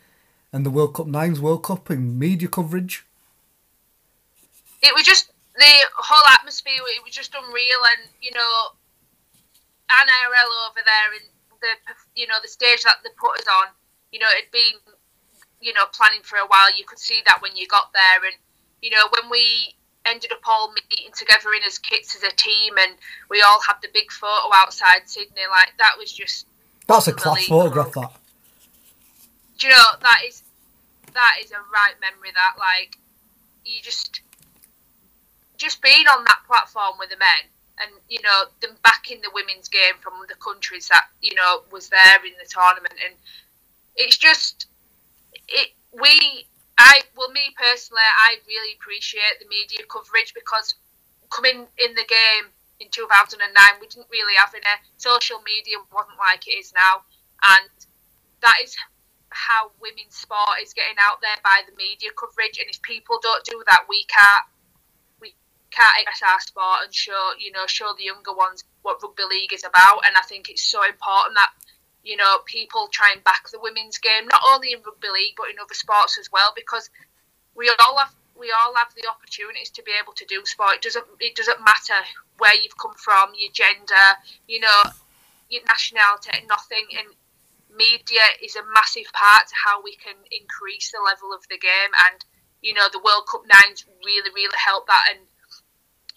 and 0.54 0.64
the 0.64 0.70
World 0.70 0.94
Cup 0.94 1.08
nines 1.08 1.40
World 1.40 1.64
Cup 1.64 1.90
and 1.90 2.16
media 2.16 2.46
coverage? 2.46 3.04
It 4.80 4.94
was 4.94 5.02
just 5.02 5.32
the 5.56 5.74
whole 5.98 6.26
atmosphere. 6.38 6.78
It 6.94 7.02
was 7.02 7.12
just 7.12 7.34
unreal, 7.34 7.82
and 7.90 8.08
you 8.22 8.30
know, 8.30 8.78
NRL 9.90 10.70
over 10.70 10.78
there 10.78 11.10
and 11.18 11.26
the 11.60 11.74
you 12.14 12.28
know 12.28 12.36
the 12.40 12.48
stage 12.48 12.84
that 12.84 13.02
they 13.02 13.10
put 13.18 13.40
us 13.40 13.46
on. 13.50 13.74
You 14.12 14.20
know, 14.20 14.30
it'd 14.38 14.52
been 14.52 14.78
you 15.60 15.74
know 15.74 15.86
planning 15.92 16.22
for 16.22 16.36
a 16.36 16.46
while. 16.46 16.70
You 16.78 16.84
could 16.86 17.00
see 17.00 17.20
that 17.26 17.42
when 17.42 17.56
you 17.56 17.66
got 17.66 17.92
there, 17.92 18.24
and 18.24 18.36
you 18.80 18.90
know 18.90 19.10
when 19.10 19.28
we 19.28 19.74
ended 20.06 20.30
up 20.30 20.46
all 20.46 20.72
meeting 20.72 21.10
together 21.16 21.50
in 21.58 21.66
as 21.66 21.78
kits 21.78 22.14
as 22.14 22.22
a 22.22 22.30
team, 22.36 22.74
and 22.78 22.94
we 23.28 23.42
all 23.42 23.60
had 23.66 23.82
the 23.82 23.88
big 23.92 24.12
photo 24.12 24.54
outside 24.54 25.02
Sydney. 25.06 25.50
Like 25.50 25.74
that 25.78 25.96
was 25.98 26.12
just 26.12 26.46
that's 26.86 27.08
a 27.08 27.12
class 27.12 27.46
photograph. 27.46 27.90
That 27.94 28.12
do 29.58 29.66
you 29.68 29.72
know 29.72 29.84
that 30.02 30.20
is 30.26 30.42
that 31.14 31.36
is 31.42 31.50
a 31.52 31.62
right 31.72 31.94
memory. 32.00 32.30
That 32.34 32.54
like 32.58 32.98
you 33.64 33.80
just 33.82 34.20
just 35.56 35.80
being 35.80 36.06
on 36.06 36.24
that 36.24 36.42
platform 36.46 36.98
with 36.98 37.10
the 37.10 37.16
men 37.16 37.48
and 37.80 37.90
you 38.08 38.20
know 38.22 38.44
them 38.60 38.76
backing 38.82 39.20
the 39.22 39.30
women's 39.32 39.68
game 39.68 39.94
from 40.00 40.14
the 40.28 40.34
countries 40.36 40.88
that 40.88 41.06
you 41.22 41.34
know 41.34 41.62
was 41.72 41.88
there 41.88 42.20
in 42.26 42.34
the 42.38 42.48
tournament 42.50 42.94
and 43.04 43.14
it's 43.96 44.16
just 44.16 44.66
it 45.48 45.70
we 45.92 46.46
I 46.78 47.02
well 47.16 47.30
me 47.30 47.54
personally 47.56 48.02
I 48.02 48.36
really 48.46 48.74
appreciate 48.74 49.38
the 49.40 49.48
media 49.48 49.86
coverage 49.86 50.34
because 50.34 50.74
coming 51.30 51.66
in 51.78 51.94
the 51.94 52.06
game 52.06 52.50
in 52.80 52.88
2009 52.90 53.38
we 53.80 53.86
didn't 53.86 54.10
really 54.10 54.34
have 54.34 54.52
any 54.54 54.66
social 54.98 55.38
media 55.46 55.78
wasn't 55.94 56.18
like 56.18 56.46
it 56.46 56.58
is 56.58 56.72
now 56.74 57.02
and 57.42 57.70
that 58.42 58.58
is 58.62 58.76
how 59.34 59.70
women's 59.82 60.14
sport 60.14 60.62
is 60.62 60.72
getting 60.72 60.96
out 61.02 61.20
there 61.20 61.36
by 61.42 61.60
the 61.66 61.74
media 61.76 62.10
coverage 62.14 62.58
and 62.58 62.70
if 62.70 62.80
people 62.82 63.18
don't 63.22 63.44
do 63.44 63.62
that 63.66 63.84
we 63.88 64.06
can't 64.06 64.46
we 65.20 65.34
can't 65.70 65.98
express 65.98 66.22
our 66.22 66.40
sport 66.40 66.78
and 66.86 66.94
show 66.94 67.34
you 67.38 67.50
know 67.52 67.66
show 67.66 67.92
the 67.98 68.04
younger 68.04 68.32
ones 68.32 68.64
what 68.84 69.02
rugby 69.02 69.24
league 69.28 69.52
is 69.52 69.64
about. 69.64 70.06
And 70.06 70.14
I 70.16 70.22
think 70.22 70.48
it's 70.48 70.62
so 70.62 70.84
important 70.84 71.34
that 71.34 71.50
you 72.04 72.16
know 72.16 72.38
people 72.44 72.86
try 72.92 73.10
and 73.12 73.24
back 73.24 73.48
the 73.50 73.58
women's 73.58 73.98
game 73.98 74.28
not 74.28 74.42
only 74.46 74.72
in 74.72 74.80
rugby 74.86 75.08
league 75.08 75.34
but 75.36 75.50
in 75.50 75.56
other 75.58 75.74
sports 75.74 76.18
as 76.20 76.30
well 76.30 76.52
because 76.54 76.90
we 77.56 77.72
all 77.80 77.98
have 77.98 78.14
we 78.38 78.52
all 78.52 78.74
have 78.76 78.92
the 78.94 79.08
opportunities 79.08 79.70
to 79.70 79.82
be 79.82 79.92
able 80.00 80.12
to 80.12 80.24
do 80.26 80.44
sport. 80.44 80.76
It 80.76 80.82
doesn't 80.82 81.06
it 81.18 81.34
doesn't 81.34 81.64
matter 81.64 81.98
where 82.38 82.54
you've 82.54 82.78
come 82.78 82.94
from 82.94 83.32
your 83.36 83.50
gender 83.52 84.06
you 84.46 84.60
know 84.60 84.80
your 85.48 85.62
nationality 85.66 86.30
nothing. 86.46 86.86
And 86.98 87.08
media 87.76 88.24
is 88.42 88.56
a 88.56 88.64
massive 88.72 89.10
part 89.12 89.46
to 89.48 89.54
how 89.66 89.82
we 89.82 89.94
can 89.96 90.16
increase 90.30 90.90
the 90.90 91.02
level 91.02 91.34
of 91.34 91.42
the 91.50 91.58
game 91.58 91.92
and 92.10 92.24
you 92.62 92.72
know 92.72 92.88
the 92.90 93.02
World 93.02 93.26
Cup 93.30 93.42
nines 93.44 93.84
really 94.04 94.30
really 94.34 94.58
help 94.58 94.86
that 94.86 95.10
and 95.10 95.26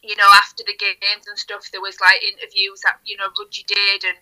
you 0.08 0.16
know, 0.16 0.30
after 0.40 0.64
the 0.64 0.78
games 0.78 1.28
and 1.28 1.38
stuff, 1.38 1.70
there 1.72 1.82
was 1.82 2.00
like 2.00 2.22
interviews 2.22 2.82
that 2.88 3.04
you 3.04 3.18
know 3.18 3.28
Rudgy 3.38 3.66
did 3.68 4.08
and 4.08 4.18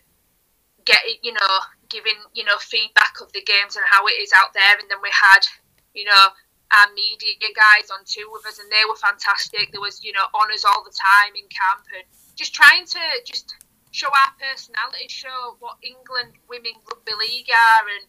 get 0.84 0.98
you 1.22 1.32
know 1.32 1.54
giving 1.88 2.18
you 2.34 2.44
know 2.44 2.58
feedback 2.58 3.20
of 3.20 3.32
the 3.32 3.42
games 3.42 3.76
and 3.76 3.84
how 3.86 4.06
it 4.06 4.18
is 4.18 4.32
out 4.36 4.52
there. 4.54 4.74
And 4.80 4.90
then 4.90 4.98
we 5.02 5.10
had 5.12 5.46
you 5.94 6.04
know 6.04 6.34
our 6.74 6.88
media 6.90 7.38
guys 7.54 7.92
on 7.94 8.02
two 8.02 8.26
with 8.32 8.46
us, 8.46 8.58
and 8.58 8.66
they 8.72 8.82
were 8.88 8.96
fantastic. 8.96 9.70
There 9.70 9.80
was 9.80 10.02
you 10.02 10.12
know 10.12 10.26
honours 10.34 10.64
all 10.64 10.82
the 10.82 10.96
time 10.96 11.36
in 11.36 11.46
camp 11.52 11.84
and 11.94 12.04
just 12.34 12.54
trying 12.54 12.84
to 12.84 13.02
just 13.24 13.54
show 13.96 14.12
our 14.12 14.36
personality, 14.36 15.08
show 15.08 15.56
what 15.64 15.80
England 15.80 16.36
women 16.52 16.76
rugby 16.84 17.16
league 17.16 17.48
are, 17.48 17.88
and 17.88 18.04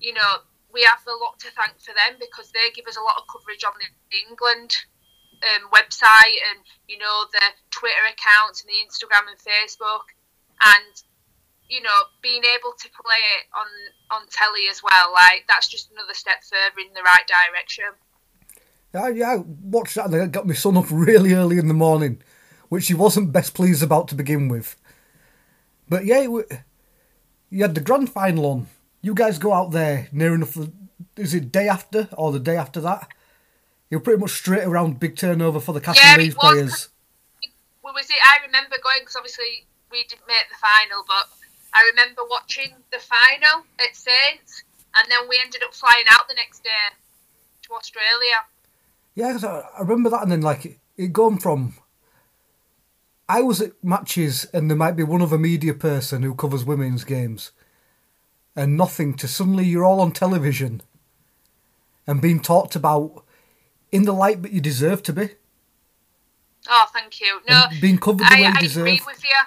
you 0.00 0.16
know 0.16 0.48
we 0.72 0.80
have 0.88 1.04
a 1.04 1.20
lot 1.20 1.36
to 1.44 1.52
thank 1.52 1.76
for 1.76 1.92
them 1.92 2.16
because 2.16 2.48
they 2.56 2.72
give 2.72 2.88
us 2.88 2.96
a 2.96 3.04
lot 3.04 3.20
of 3.20 3.28
coverage 3.28 3.60
on 3.60 3.76
the 3.76 3.90
England 4.16 4.72
um, 5.44 5.68
website 5.68 6.40
and 6.48 6.64
you 6.88 6.96
know 6.96 7.28
the 7.36 7.44
Twitter 7.68 8.08
accounts 8.08 8.64
and 8.64 8.72
the 8.72 8.80
Instagram 8.80 9.28
and 9.28 9.36
Facebook, 9.36 10.08
and 10.64 11.04
you 11.68 11.84
know 11.84 12.08
being 12.24 12.42
able 12.56 12.72
to 12.80 12.88
play 12.96 13.20
it 13.36 13.44
on 13.52 13.68
on 14.08 14.24
telly 14.32 14.72
as 14.72 14.80
well. 14.80 15.12
Like 15.12 15.44
that's 15.44 15.68
just 15.68 15.92
another 15.92 16.16
step 16.16 16.40
further 16.48 16.80
in 16.80 16.96
the 16.96 17.04
right 17.04 17.28
direction. 17.28 17.92
Yeah, 18.96 19.08
yeah, 19.12 19.36
I 19.36 19.44
watched 19.44 20.00
that 20.00 20.12
it 20.16 20.32
got 20.32 20.48
my 20.48 20.56
son 20.56 20.80
up 20.80 20.88
really 20.90 21.36
early 21.36 21.58
in 21.58 21.68
the 21.68 21.76
morning, 21.76 22.22
which 22.72 22.88
he 22.88 22.94
wasn't 22.94 23.36
best 23.36 23.52
pleased 23.52 23.84
about 23.84 24.08
to 24.08 24.16
begin 24.16 24.48
with. 24.48 24.79
But 25.90 26.06
yeah, 26.06 26.20
you 26.22 27.62
had 27.62 27.74
the 27.74 27.80
grand 27.80 28.10
final 28.10 28.46
on. 28.46 28.68
You 29.02 29.12
guys 29.12 29.38
go 29.38 29.52
out 29.52 29.72
there 29.72 30.08
near 30.12 30.34
enough. 30.34 30.56
Is 31.16 31.34
it 31.34 31.50
day 31.50 31.68
after 31.68 32.08
or 32.16 32.32
the 32.32 32.38
day 32.38 32.56
after 32.56 32.80
that? 32.80 33.08
You're 33.90 34.00
pretty 34.00 34.20
much 34.20 34.30
straight 34.30 34.62
around 34.62 35.00
big 35.00 35.16
turnover 35.16 35.58
for 35.58 35.72
the 35.72 35.80
Castle 35.80 36.02
yeah, 36.06 36.16
Leeds 36.16 36.36
players. 36.36 36.88
Well, 37.82 37.92
was 37.92 38.08
it? 38.08 38.16
I 38.24 38.46
remember 38.46 38.76
going 38.82 39.00
because 39.00 39.16
obviously 39.16 39.66
we 39.90 40.04
didn't 40.04 40.28
make 40.28 40.46
the 40.48 40.54
final, 40.62 41.04
but 41.08 41.28
I 41.74 41.90
remember 41.90 42.22
watching 42.30 42.70
the 42.92 43.00
final 43.00 43.66
at 43.80 43.96
Saints, 43.96 44.62
and 44.94 45.10
then 45.10 45.28
we 45.28 45.40
ended 45.42 45.62
up 45.64 45.74
flying 45.74 46.04
out 46.10 46.28
the 46.28 46.34
next 46.34 46.62
day 46.62 46.94
to 47.62 47.72
Australia. 47.72 48.46
Yeah, 49.16 49.32
cause 49.32 49.42
I, 49.42 49.64
I 49.76 49.80
remember 49.80 50.10
that, 50.10 50.22
and 50.22 50.30
then 50.30 50.42
like 50.42 50.66
it, 50.66 50.78
it 50.96 51.12
gone 51.12 51.38
from. 51.38 51.74
I 53.30 53.42
was 53.42 53.60
at 53.60 53.78
matches, 53.84 54.44
and 54.52 54.68
there 54.68 54.76
might 54.76 54.96
be 54.96 55.04
one 55.04 55.22
other 55.22 55.38
media 55.38 55.72
person 55.72 56.24
who 56.24 56.34
covers 56.34 56.64
women's 56.64 57.04
games, 57.04 57.52
and 58.56 58.76
nothing 58.76 59.14
to 59.18 59.28
suddenly 59.28 59.64
you're 59.64 59.84
all 59.84 60.00
on 60.00 60.10
television, 60.10 60.82
and 62.08 62.20
being 62.20 62.40
talked 62.40 62.74
about 62.74 63.22
in 63.92 64.02
the 64.02 64.12
light 64.12 64.42
that 64.42 64.50
you 64.50 64.60
deserve 64.60 65.04
to 65.04 65.12
be. 65.12 65.28
Oh, 66.68 66.86
thank 66.92 67.20
you. 67.20 67.38
No, 67.48 67.66
and 67.70 67.80
being 67.80 67.98
covered 67.98 68.26
the 68.26 68.34
I, 68.34 68.34
way 68.34 68.48
you 68.50 68.58
I 68.58 68.60
deserve. 68.60 68.86
agree 68.88 69.02
with 69.06 69.22
you. 69.22 69.38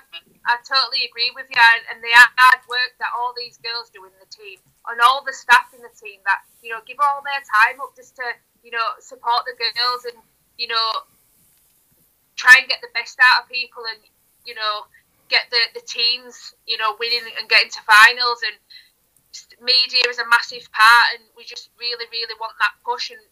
I 0.48 0.56
totally 0.64 1.04
agree 1.04 1.32
with 1.36 1.48
you. 1.52 1.60
And 1.92 2.00
the 2.02 2.08
hard 2.16 2.64
work 2.70 2.96
that 3.04 3.12
all 3.20 3.34
these 3.36 3.58
girls 3.58 3.92
do 3.94 4.06
in 4.06 4.16
the 4.16 4.32
team, 4.32 4.60
and 4.88 5.02
all 5.02 5.26
the 5.28 5.34
staff 5.34 5.76
in 5.76 5.82
the 5.84 5.92
team 5.92 6.22
that 6.24 6.40
you 6.64 6.72
know 6.72 6.80
give 6.88 7.04
all 7.04 7.20
their 7.20 7.44
time 7.44 7.84
up 7.84 7.92
just 7.98 8.16
to 8.16 8.24
you 8.64 8.72
know 8.72 8.96
support 9.04 9.44
the 9.44 9.60
girls 9.60 10.08
and 10.08 10.24
you 10.58 10.72
know 10.72 11.04
try 12.44 12.60
and 12.60 12.68
get 12.68 12.84
the 12.84 12.92
best 12.92 13.16
out 13.24 13.44
of 13.44 13.50
people 13.50 13.88
and 13.88 14.04
you 14.44 14.52
know 14.52 14.84
get 15.32 15.48
the 15.48 15.80
the 15.80 15.86
teams 15.88 16.52
you 16.68 16.76
know 16.76 17.00
winning 17.00 17.24
and 17.40 17.48
getting 17.48 17.72
to 17.72 17.80
finals 17.88 18.44
and 18.44 18.60
media 19.64 20.04
is 20.12 20.20
a 20.20 20.28
massive 20.28 20.68
part 20.76 21.16
and 21.16 21.24
we 21.40 21.48
just 21.48 21.72
really 21.80 22.06
really 22.12 22.36
want 22.44 22.52
that 22.60 22.76
push 22.84 23.10
and 23.10 23.24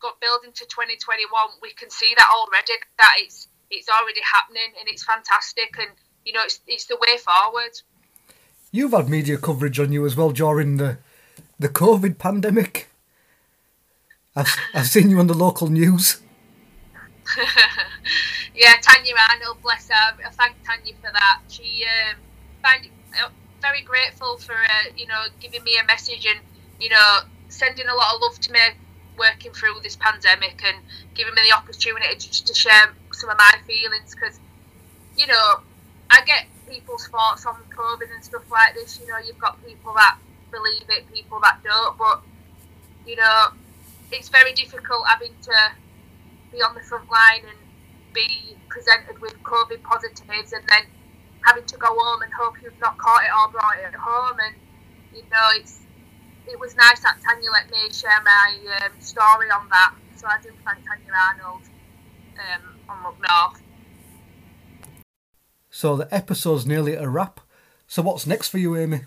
got 0.00 0.20
building 0.20 0.52
to 0.52 0.64
2021, 0.66 1.26
we 1.62 1.72
can 1.72 1.90
see 1.90 2.12
that 2.16 2.28
already 2.34 2.72
that 2.98 3.14
it's 3.18 3.48
it's 3.70 3.88
already 3.88 4.20
happening 4.32 4.72
and 4.78 4.88
it's 4.88 5.04
fantastic 5.04 5.74
and 5.78 5.90
you 6.24 6.32
know 6.32 6.42
it's 6.44 6.60
it's 6.66 6.86
the 6.86 6.96
way 7.00 7.16
forward. 7.16 7.72
You've 8.72 8.92
had 8.92 9.08
media 9.08 9.38
coverage 9.38 9.80
on 9.80 9.92
you 9.92 10.04
as 10.06 10.16
well 10.16 10.30
during 10.30 10.76
the 10.76 10.98
the 11.58 11.68
COVID 11.68 12.18
pandemic. 12.18 12.88
I've, 14.34 14.54
I've 14.74 14.86
seen 14.86 15.08
you 15.08 15.18
on 15.18 15.28
the 15.28 15.34
local 15.34 15.68
news. 15.68 16.20
yeah, 18.54 18.74
Tanya 18.80 19.14
Arnold, 19.30 19.62
bless 19.62 19.88
her. 19.88 20.16
I 20.24 20.30
thank 20.30 20.56
Tanya 20.64 20.94
for 21.02 21.10
that. 21.12 21.40
She 21.48 21.84
um, 21.84 22.16
find 22.62 22.88
uh, 23.22 23.28
very 23.60 23.82
grateful 23.82 24.36
for 24.36 24.54
uh, 24.54 24.90
you 24.96 25.06
know 25.06 25.24
giving 25.40 25.62
me 25.64 25.76
a 25.82 25.86
message 25.86 26.26
and 26.26 26.38
you 26.80 26.88
know 26.88 27.20
sending 27.48 27.86
a 27.86 27.94
lot 27.94 28.14
of 28.14 28.20
love 28.20 28.38
to 28.40 28.52
me 28.52 28.60
working 29.18 29.52
through 29.52 29.80
this 29.82 29.96
pandemic 29.96 30.62
and 30.64 30.76
giving 31.14 31.34
me 31.34 31.42
the 31.48 31.56
opportunity 31.56 32.16
to 32.16 32.54
share 32.54 32.92
some 33.12 33.30
of 33.30 33.36
my 33.38 33.52
feelings 33.66 34.14
because, 34.14 34.38
you 35.16 35.26
know, 35.26 35.60
I 36.10 36.22
get 36.24 36.46
people's 36.68 37.06
thoughts 37.08 37.46
on 37.46 37.56
COVID 37.74 38.14
and 38.14 38.22
stuff 38.22 38.50
like 38.50 38.74
this. 38.74 39.00
You 39.00 39.06
know, 39.08 39.18
you've 39.24 39.38
got 39.38 39.64
people 39.64 39.94
that 39.94 40.18
believe 40.50 40.84
it, 40.88 41.12
people 41.12 41.40
that 41.40 41.60
don't, 41.64 41.96
but, 41.98 42.22
you 43.06 43.16
know, 43.16 43.48
it's 44.12 44.28
very 44.28 44.52
difficult 44.52 45.06
having 45.06 45.32
to 45.42 45.52
be 46.52 46.62
on 46.62 46.74
the 46.74 46.80
front 46.80 47.10
line 47.10 47.42
and 47.48 47.58
be 48.12 48.56
presented 48.68 49.20
with 49.20 49.34
COVID 49.42 49.82
positives 49.82 50.52
and 50.52 50.64
then 50.68 50.84
having 51.44 51.64
to 51.64 51.76
go 51.76 51.88
home 51.88 52.22
and 52.22 52.32
hope 52.32 52.54
you've 52.62 52.78
not 52.80 52.98
caught 52.98 53.24
it 53.24 53.30
or 53.30 53.52
brought 53.52 53.78
it 53.78 53.94
home. 53.94 54.38
And, 54.42 54.54
you 55.14 55.22
know, 55.30 55.48
it's 55.54 55.80
it 56.48 56.58
was 56.60 56.76
nice 56.76 57.00
that 57.00 57.18
Tanya 57.22 57.50
let 57.50 57.70
me 57.70 57.90
share 57.92 58.22
my 58.24 58.58
um, 58.82 58.92
story 59.00 59.50
on 59.50 59.68
that. 59.68 59.94
So 60.16 60.26
I 60.26 60.40
do 60.42 60.50
thank 60.64 60.78
Tanya 60.86 61.12
Arnold 61.28 61.62
um, 62.38 62.62
on 62.88 63.02
Look 63.04 63.16
North. 63.20 63.62
So 65.70 65.96
the 65.96 66.12
episode's 66.14 66.66
nearly 66.66 66.94
a 66.94 67.08
wrap. 67.08 67.40
So 67.86 68.02
what's 68.02 68.26
next 68.26 68.48
for 68.48 68.58
you, 68.58 68.76
Amy? 68.76 69.02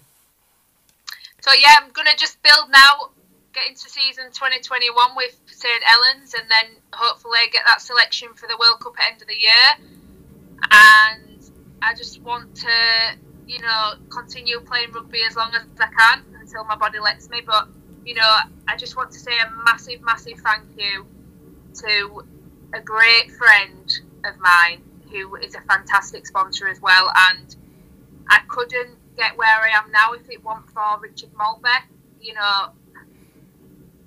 So 1.42 1.52
yeah, 1.54 1.76
I'm 1.82 1.92
gonna 1.92 2.16
just 2.18 2.42
build 2.44 2.70
now 2.70 3.12
get 3.60 3.70
into 3.70 3.90
season 3.90 4.26
2021 4.32 5.16
with 5.16 5.40
St 5.48 5.84
Helens, 5.84 6.34
and 6.34 6.44
then 6.50 6.78
hopefully 6.94 7.40
get 7.52 7.64
that 7.66 7.82
selection 7.82 8.30
for 8.36 8.48
the 8.48 8.58
World 8.60 8.80
Cup 8.80 8.94
at 9.00 9.14
end 9.14 9.22
of 9.22 9.28
the 9.28 9.36
year. 9.36 9.92
And 10.72 11.52
I 11.82 11.94
just 11.96 12.22
want 12.22 12.56
to, 12.58 13.18
you 13.48 13.60
know, 13.60 13.94
continue 14.10 14.60
playing 14.62 14.92
rugby 14.92 15.22
as 15.28 15.36
long 15.36 15.52
as 15.56 15.64
I 15.80 15.88
can 15.88 16.24
until 16.40 16.64
my 16.66 16.76
body 16.76 17.00
lets 17.00 17.30
me. 17.30 17.42
But 17.46 17.68
you 18.06 18.16
know, 18.16 18.38
I 18.68 18.76
just 18.78 18.96
want 18.96 19.12
to 19.12 19.20
say 19.20 19.32
a 19.38 19.52
massive, 19.66 20.02
massive 20.02 20.40
thank 20.40 20.64
you 20.78 21.06
to 21.76 22.24
a 22.74 22.82
great 22.82 23.32
friend 23.32 24.00
of 24.26 24.40
mine 24.40 24.82
who 25.12 25.36
is 25.36 25.56
a 25.56 25.62
fantastic 25.62 26.26
sponsor 26.28 26.68
as 26.68 26.82
well. 26.82 27.12
And 27.30 27.56
I 28.28 28.40
couldn't 28.48 28.98
get 29.18 29.38
where 29.38 29.48
I 29.48 29.70
am 29.74 29.92
now 29.92 30.14
if 30.14 30.30
it 30.30 30.44
weren't 30.44 30.70
for 30.70 31.00
Richard 31.02 31.32
Maltby. 31.38 31.70
You 32.22 32.34
know, 32.34 32.70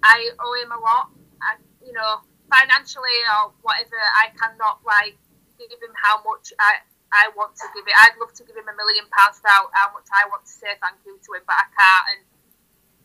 I 0.02 0.30
owe 0.38 0.54
him 0.62 0.72
a 0.72 0.80
lot. 0.80 1.10
I, 1.42 1.56
you 1.84 1.92
know, 1.92 2.22
financially 2.50 3.18
or 3.40 3.52
whatever, 3.62 3.96
I 3.96 4.30
cannot 4.36 4.84
like 4.84 5.16
give 5.58 5.80
him 5.80 5.94
how 5.94 6.22
much 6.22 6.52
I 6.58 6.82
I 7.12 7.28
want 7.36 7.54
to 7.60 7.66
give 7.76 7.84
it. 7.84 7.92
I'd 7.92 8.16
love 8.18 8.32
to 8.32 8.44
give 8.44 8.56
him 8.56 8.64
a 8.68 8.76
million 8.76 9.04
pounds 9.12 9.36
for 9.38 9.48
how, 9.48 9.68
how 9.76 9.92
much 9.92 10.08
I 10.08 10.24
want 10.32 10.48
to 10.48 10.52
say 10.52 10.72
thank 10.80 10.96
you 11.04 11.20
to 11.20 11.30
him, 11.36 11.44
but 11.44 11.56
I 11.60 11.66
can't. 11.68 12.04
And 12.16 12.20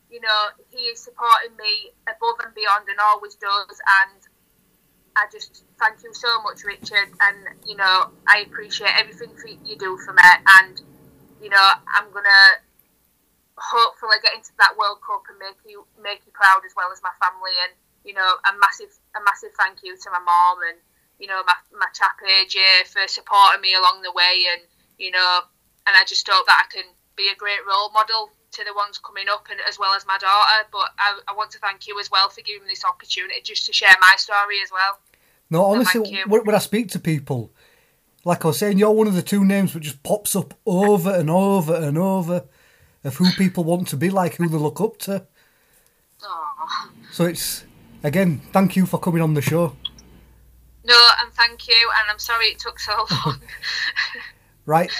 you 0.09 0.21
know, 0.23 0.41
he 0.71 0.87
is 0.87 1.03
supporting 1.03 1.55
me 1.59 1.91
above 2.07 2.39
and 2.39 2.55
beyond, 2.55 2.87
and 2.87 2.99
always 3.03 3.35
does. 3.35 3.79
And 3.83 4.21
I 5.15 5.27
just 5.31 5.63
thank 5.79 6.03
you 6.03 6.13
so 6.13 6.41
much, 6.43 6.63
Richard. 6.63 7.11
And 7.19 7.37
you 7.67 7.75
know, 7.75 8.11
I 8.27 8.47
appreciate 8.47 8.95
everything 8.95 9.35
you 9.65 9.75
do 9.75 9.97
for 9.97 10.13
me. 10.13 10.23
And 10.63 10.79
you 11.43 11.49
know, 11.49 11.67
I'm 11.87 12.07
gonna 12.11 12.63
hopefully 13.57 14.21
get 14.21 14.37
into 14.37 14.53
that 14.61 14.77
World 14.77 15.01
Cup 15.01 15.25
and 15.29 15.37
make 15.41 15.57
you 15.65 15.85
make 15.97 16.21
you 16.25 16.31
proud 16.31 16.61
as 16.65 16.77
well 16.77 16.93
as 16.93 17.01
my 17.01 17.13
family. 17.17 17.53
And 17.65 17.73
you 18.05 18.13
know, 18.13 18.37
a 18.45 18.53
massive 18.61 18.93
a 19.17 19.21
massive 19.25 19.51
thank 19.57 19.81
you 19.83 19.97
to 19.97 20.07
my 20.13 20.21
mom 20.21 20.61
and 20.69 20.77
you 21.19 21.27
know 21.27 21.41
my 21.45 21.57
my 21.73 21.89
chap 21.93 22.21
AJ 22.21 22.87
for 22.87 23.03
supporting 23.09 23.61
me 23.61 23.73
along 23.73 24.05
the 24.05 24.13
way. 24.13 24.45
And 24.53 24.61
you 24.97 25.11
know, 25.11 25.49
and 25.89 25.97
I 25.97 26.05
just 26.05 26.25
hope 26.29 26.45
that 26.45 26.69
I 26.69 26.71
can 26.71 26.87
be 27.17 27.29
a 27.33 27.35
great 27.35 27.65
role 27.67 27.89
model 27.91 28.29
to 28.53 28.63
the 28.63 28.73
ones 28.73 28.97
coming 28.97 29.25
up 29.29 29.49
and 29.49 29.59
as 29.67 29.77
well 29.77 29.93
as 29.97 30.05
my 30.05 30.17
daughter. 30.17 30.69
But 30.71 30.93
I, 31.01 31.19
I 31.27 31.33
want 31.33 31.51
to 31.57 31.59
thank 31.59 31.89
you 31.89 31.99
as 31.99 32.09
well 32.09 32.29
for 32.29 32.41
giving 32.41 32.63
me 32.63 32.69
this 32.69 32.85
opportunity 32.85 33.41
just 33.41 33.65
to 33.65 33.73
share 33.73 33.97
my 33.99 34.13
story 34.17 34.61
as 34.63 34.71
well. 34.71 35.01
No, 35.49 35.65
honestly, 35.65 36.19
so 36.27 36.41
when 36.43 36.55
I 36.55 36.59
speak 36.59 36.89
to 36.91 36.99
people, 36.99 37.51
like 38.25 38.43
I 38.43 38.49
was 38.49 38.59
saying, 38.59 38.77
you're 38.77 38.91
one 38.91 39.07
of 39.07 39.15
the 39.15 39.21
two 39.21 39.45
names 39.45 39.73
that 39.73 39.79
just 39.79 40.03
pops 40.03 40.35
up 40.35 40.53
over 40.65 41.09
and 41.09 41.29
over 41.29 41.73
and 41.73 41.97
over 41.97 42.43
of 43.03 43.17
who 43.17 43.29
people 43.31 43.63
want 43.63 43.87
to 43.89 43.97
be 43.97 44.09
like, 44.09 44.35
who 44.35 44.47
they 44.47 44.57
look 44.57 44.81
up 44.81 44.97
to. 44.99 45.25
Aww. 46.21 46.89
So 47.11 47.25
it's 47.25 47.65
again, 48.03 48.41
thank 48.51 48.75
you 48.75 48.85
for 48.85 48.99
coming 48.99 49.21
on 49.21 49.33
the 49.33 49.41
show. 49.41 49.75
No, 50.83 51.07
and 51.21 51.33
thank 51.33 51.67
you, 51.67 51.91
and 51.99 52.09
I'm 52.09 52.19
sorry 52.19 52.47
it 52.47 52.59
took 52.59 52.79
so 52.79 53.05
long. 53.25 53.41
right, 54.65 54.91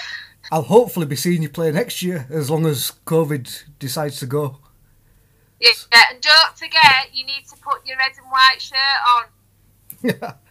I'll 0.52 0.62
hopefully 0.62 1.06
be 1.06 1.16
seeing 1.16 1.42
you 1.42 1.48
play 1.48 1.72
next 1.72 2.02
year 2.02 2.26
as 2.30 2.50
long 2.50 2.66
as 2.66 2.92
COVID 3.06 3.64
decides 3.78 4.18
to 4.20 4.26
go. 4.26 4.58
Yeah, 5.60 5.70
and 6.10 6.20
don't 6.20 6.56
forget, 6.56 7.08
you 7.12 7.24
need 7.24 7.46
to 7.48 7.56
put 7.56 7.86
your 7.86 7.96
red 7.96 8.12
and 8.16 8.30
white 8.30 8.60
shirt 8.60 8.78
on. 9.16 9.24
Yeah. 10.02 10.34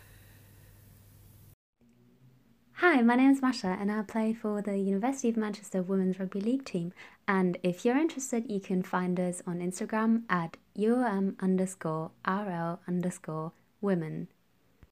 Hi, 2.79 3.01
my 3.01 3.15
name 3.15 3.31
is 3.31 3.41
Masha 3.41 3.75
and 3.79 3.91
I 3.91 4.03
play 4.03 4.33
for 4.33 4.61
the 4.61 4.77
University 4.77 5.29
of 5.29 5.37
Manchester 5.37 5.81
Women's 5.81 6.19
Rugby 6.19 6.41
League 6.41 6.63
team. 6.63 6.93
And 7.27 7.57
if 7.61 7.83
you're 7.83 7.97
interested, 7.97 8.49
you 8.49 8.59
can 8.59 8.83
find 8.83 9.19
us 9.19 9.41
on 9.45 9.59
Instagram 9.59 10.23
at 10.29 10.55
UOM 10.77 11.35
underscore 11.41 12.11
RL 12.25 12.79
underscore 12.87 13.51
women. 13.81 14.29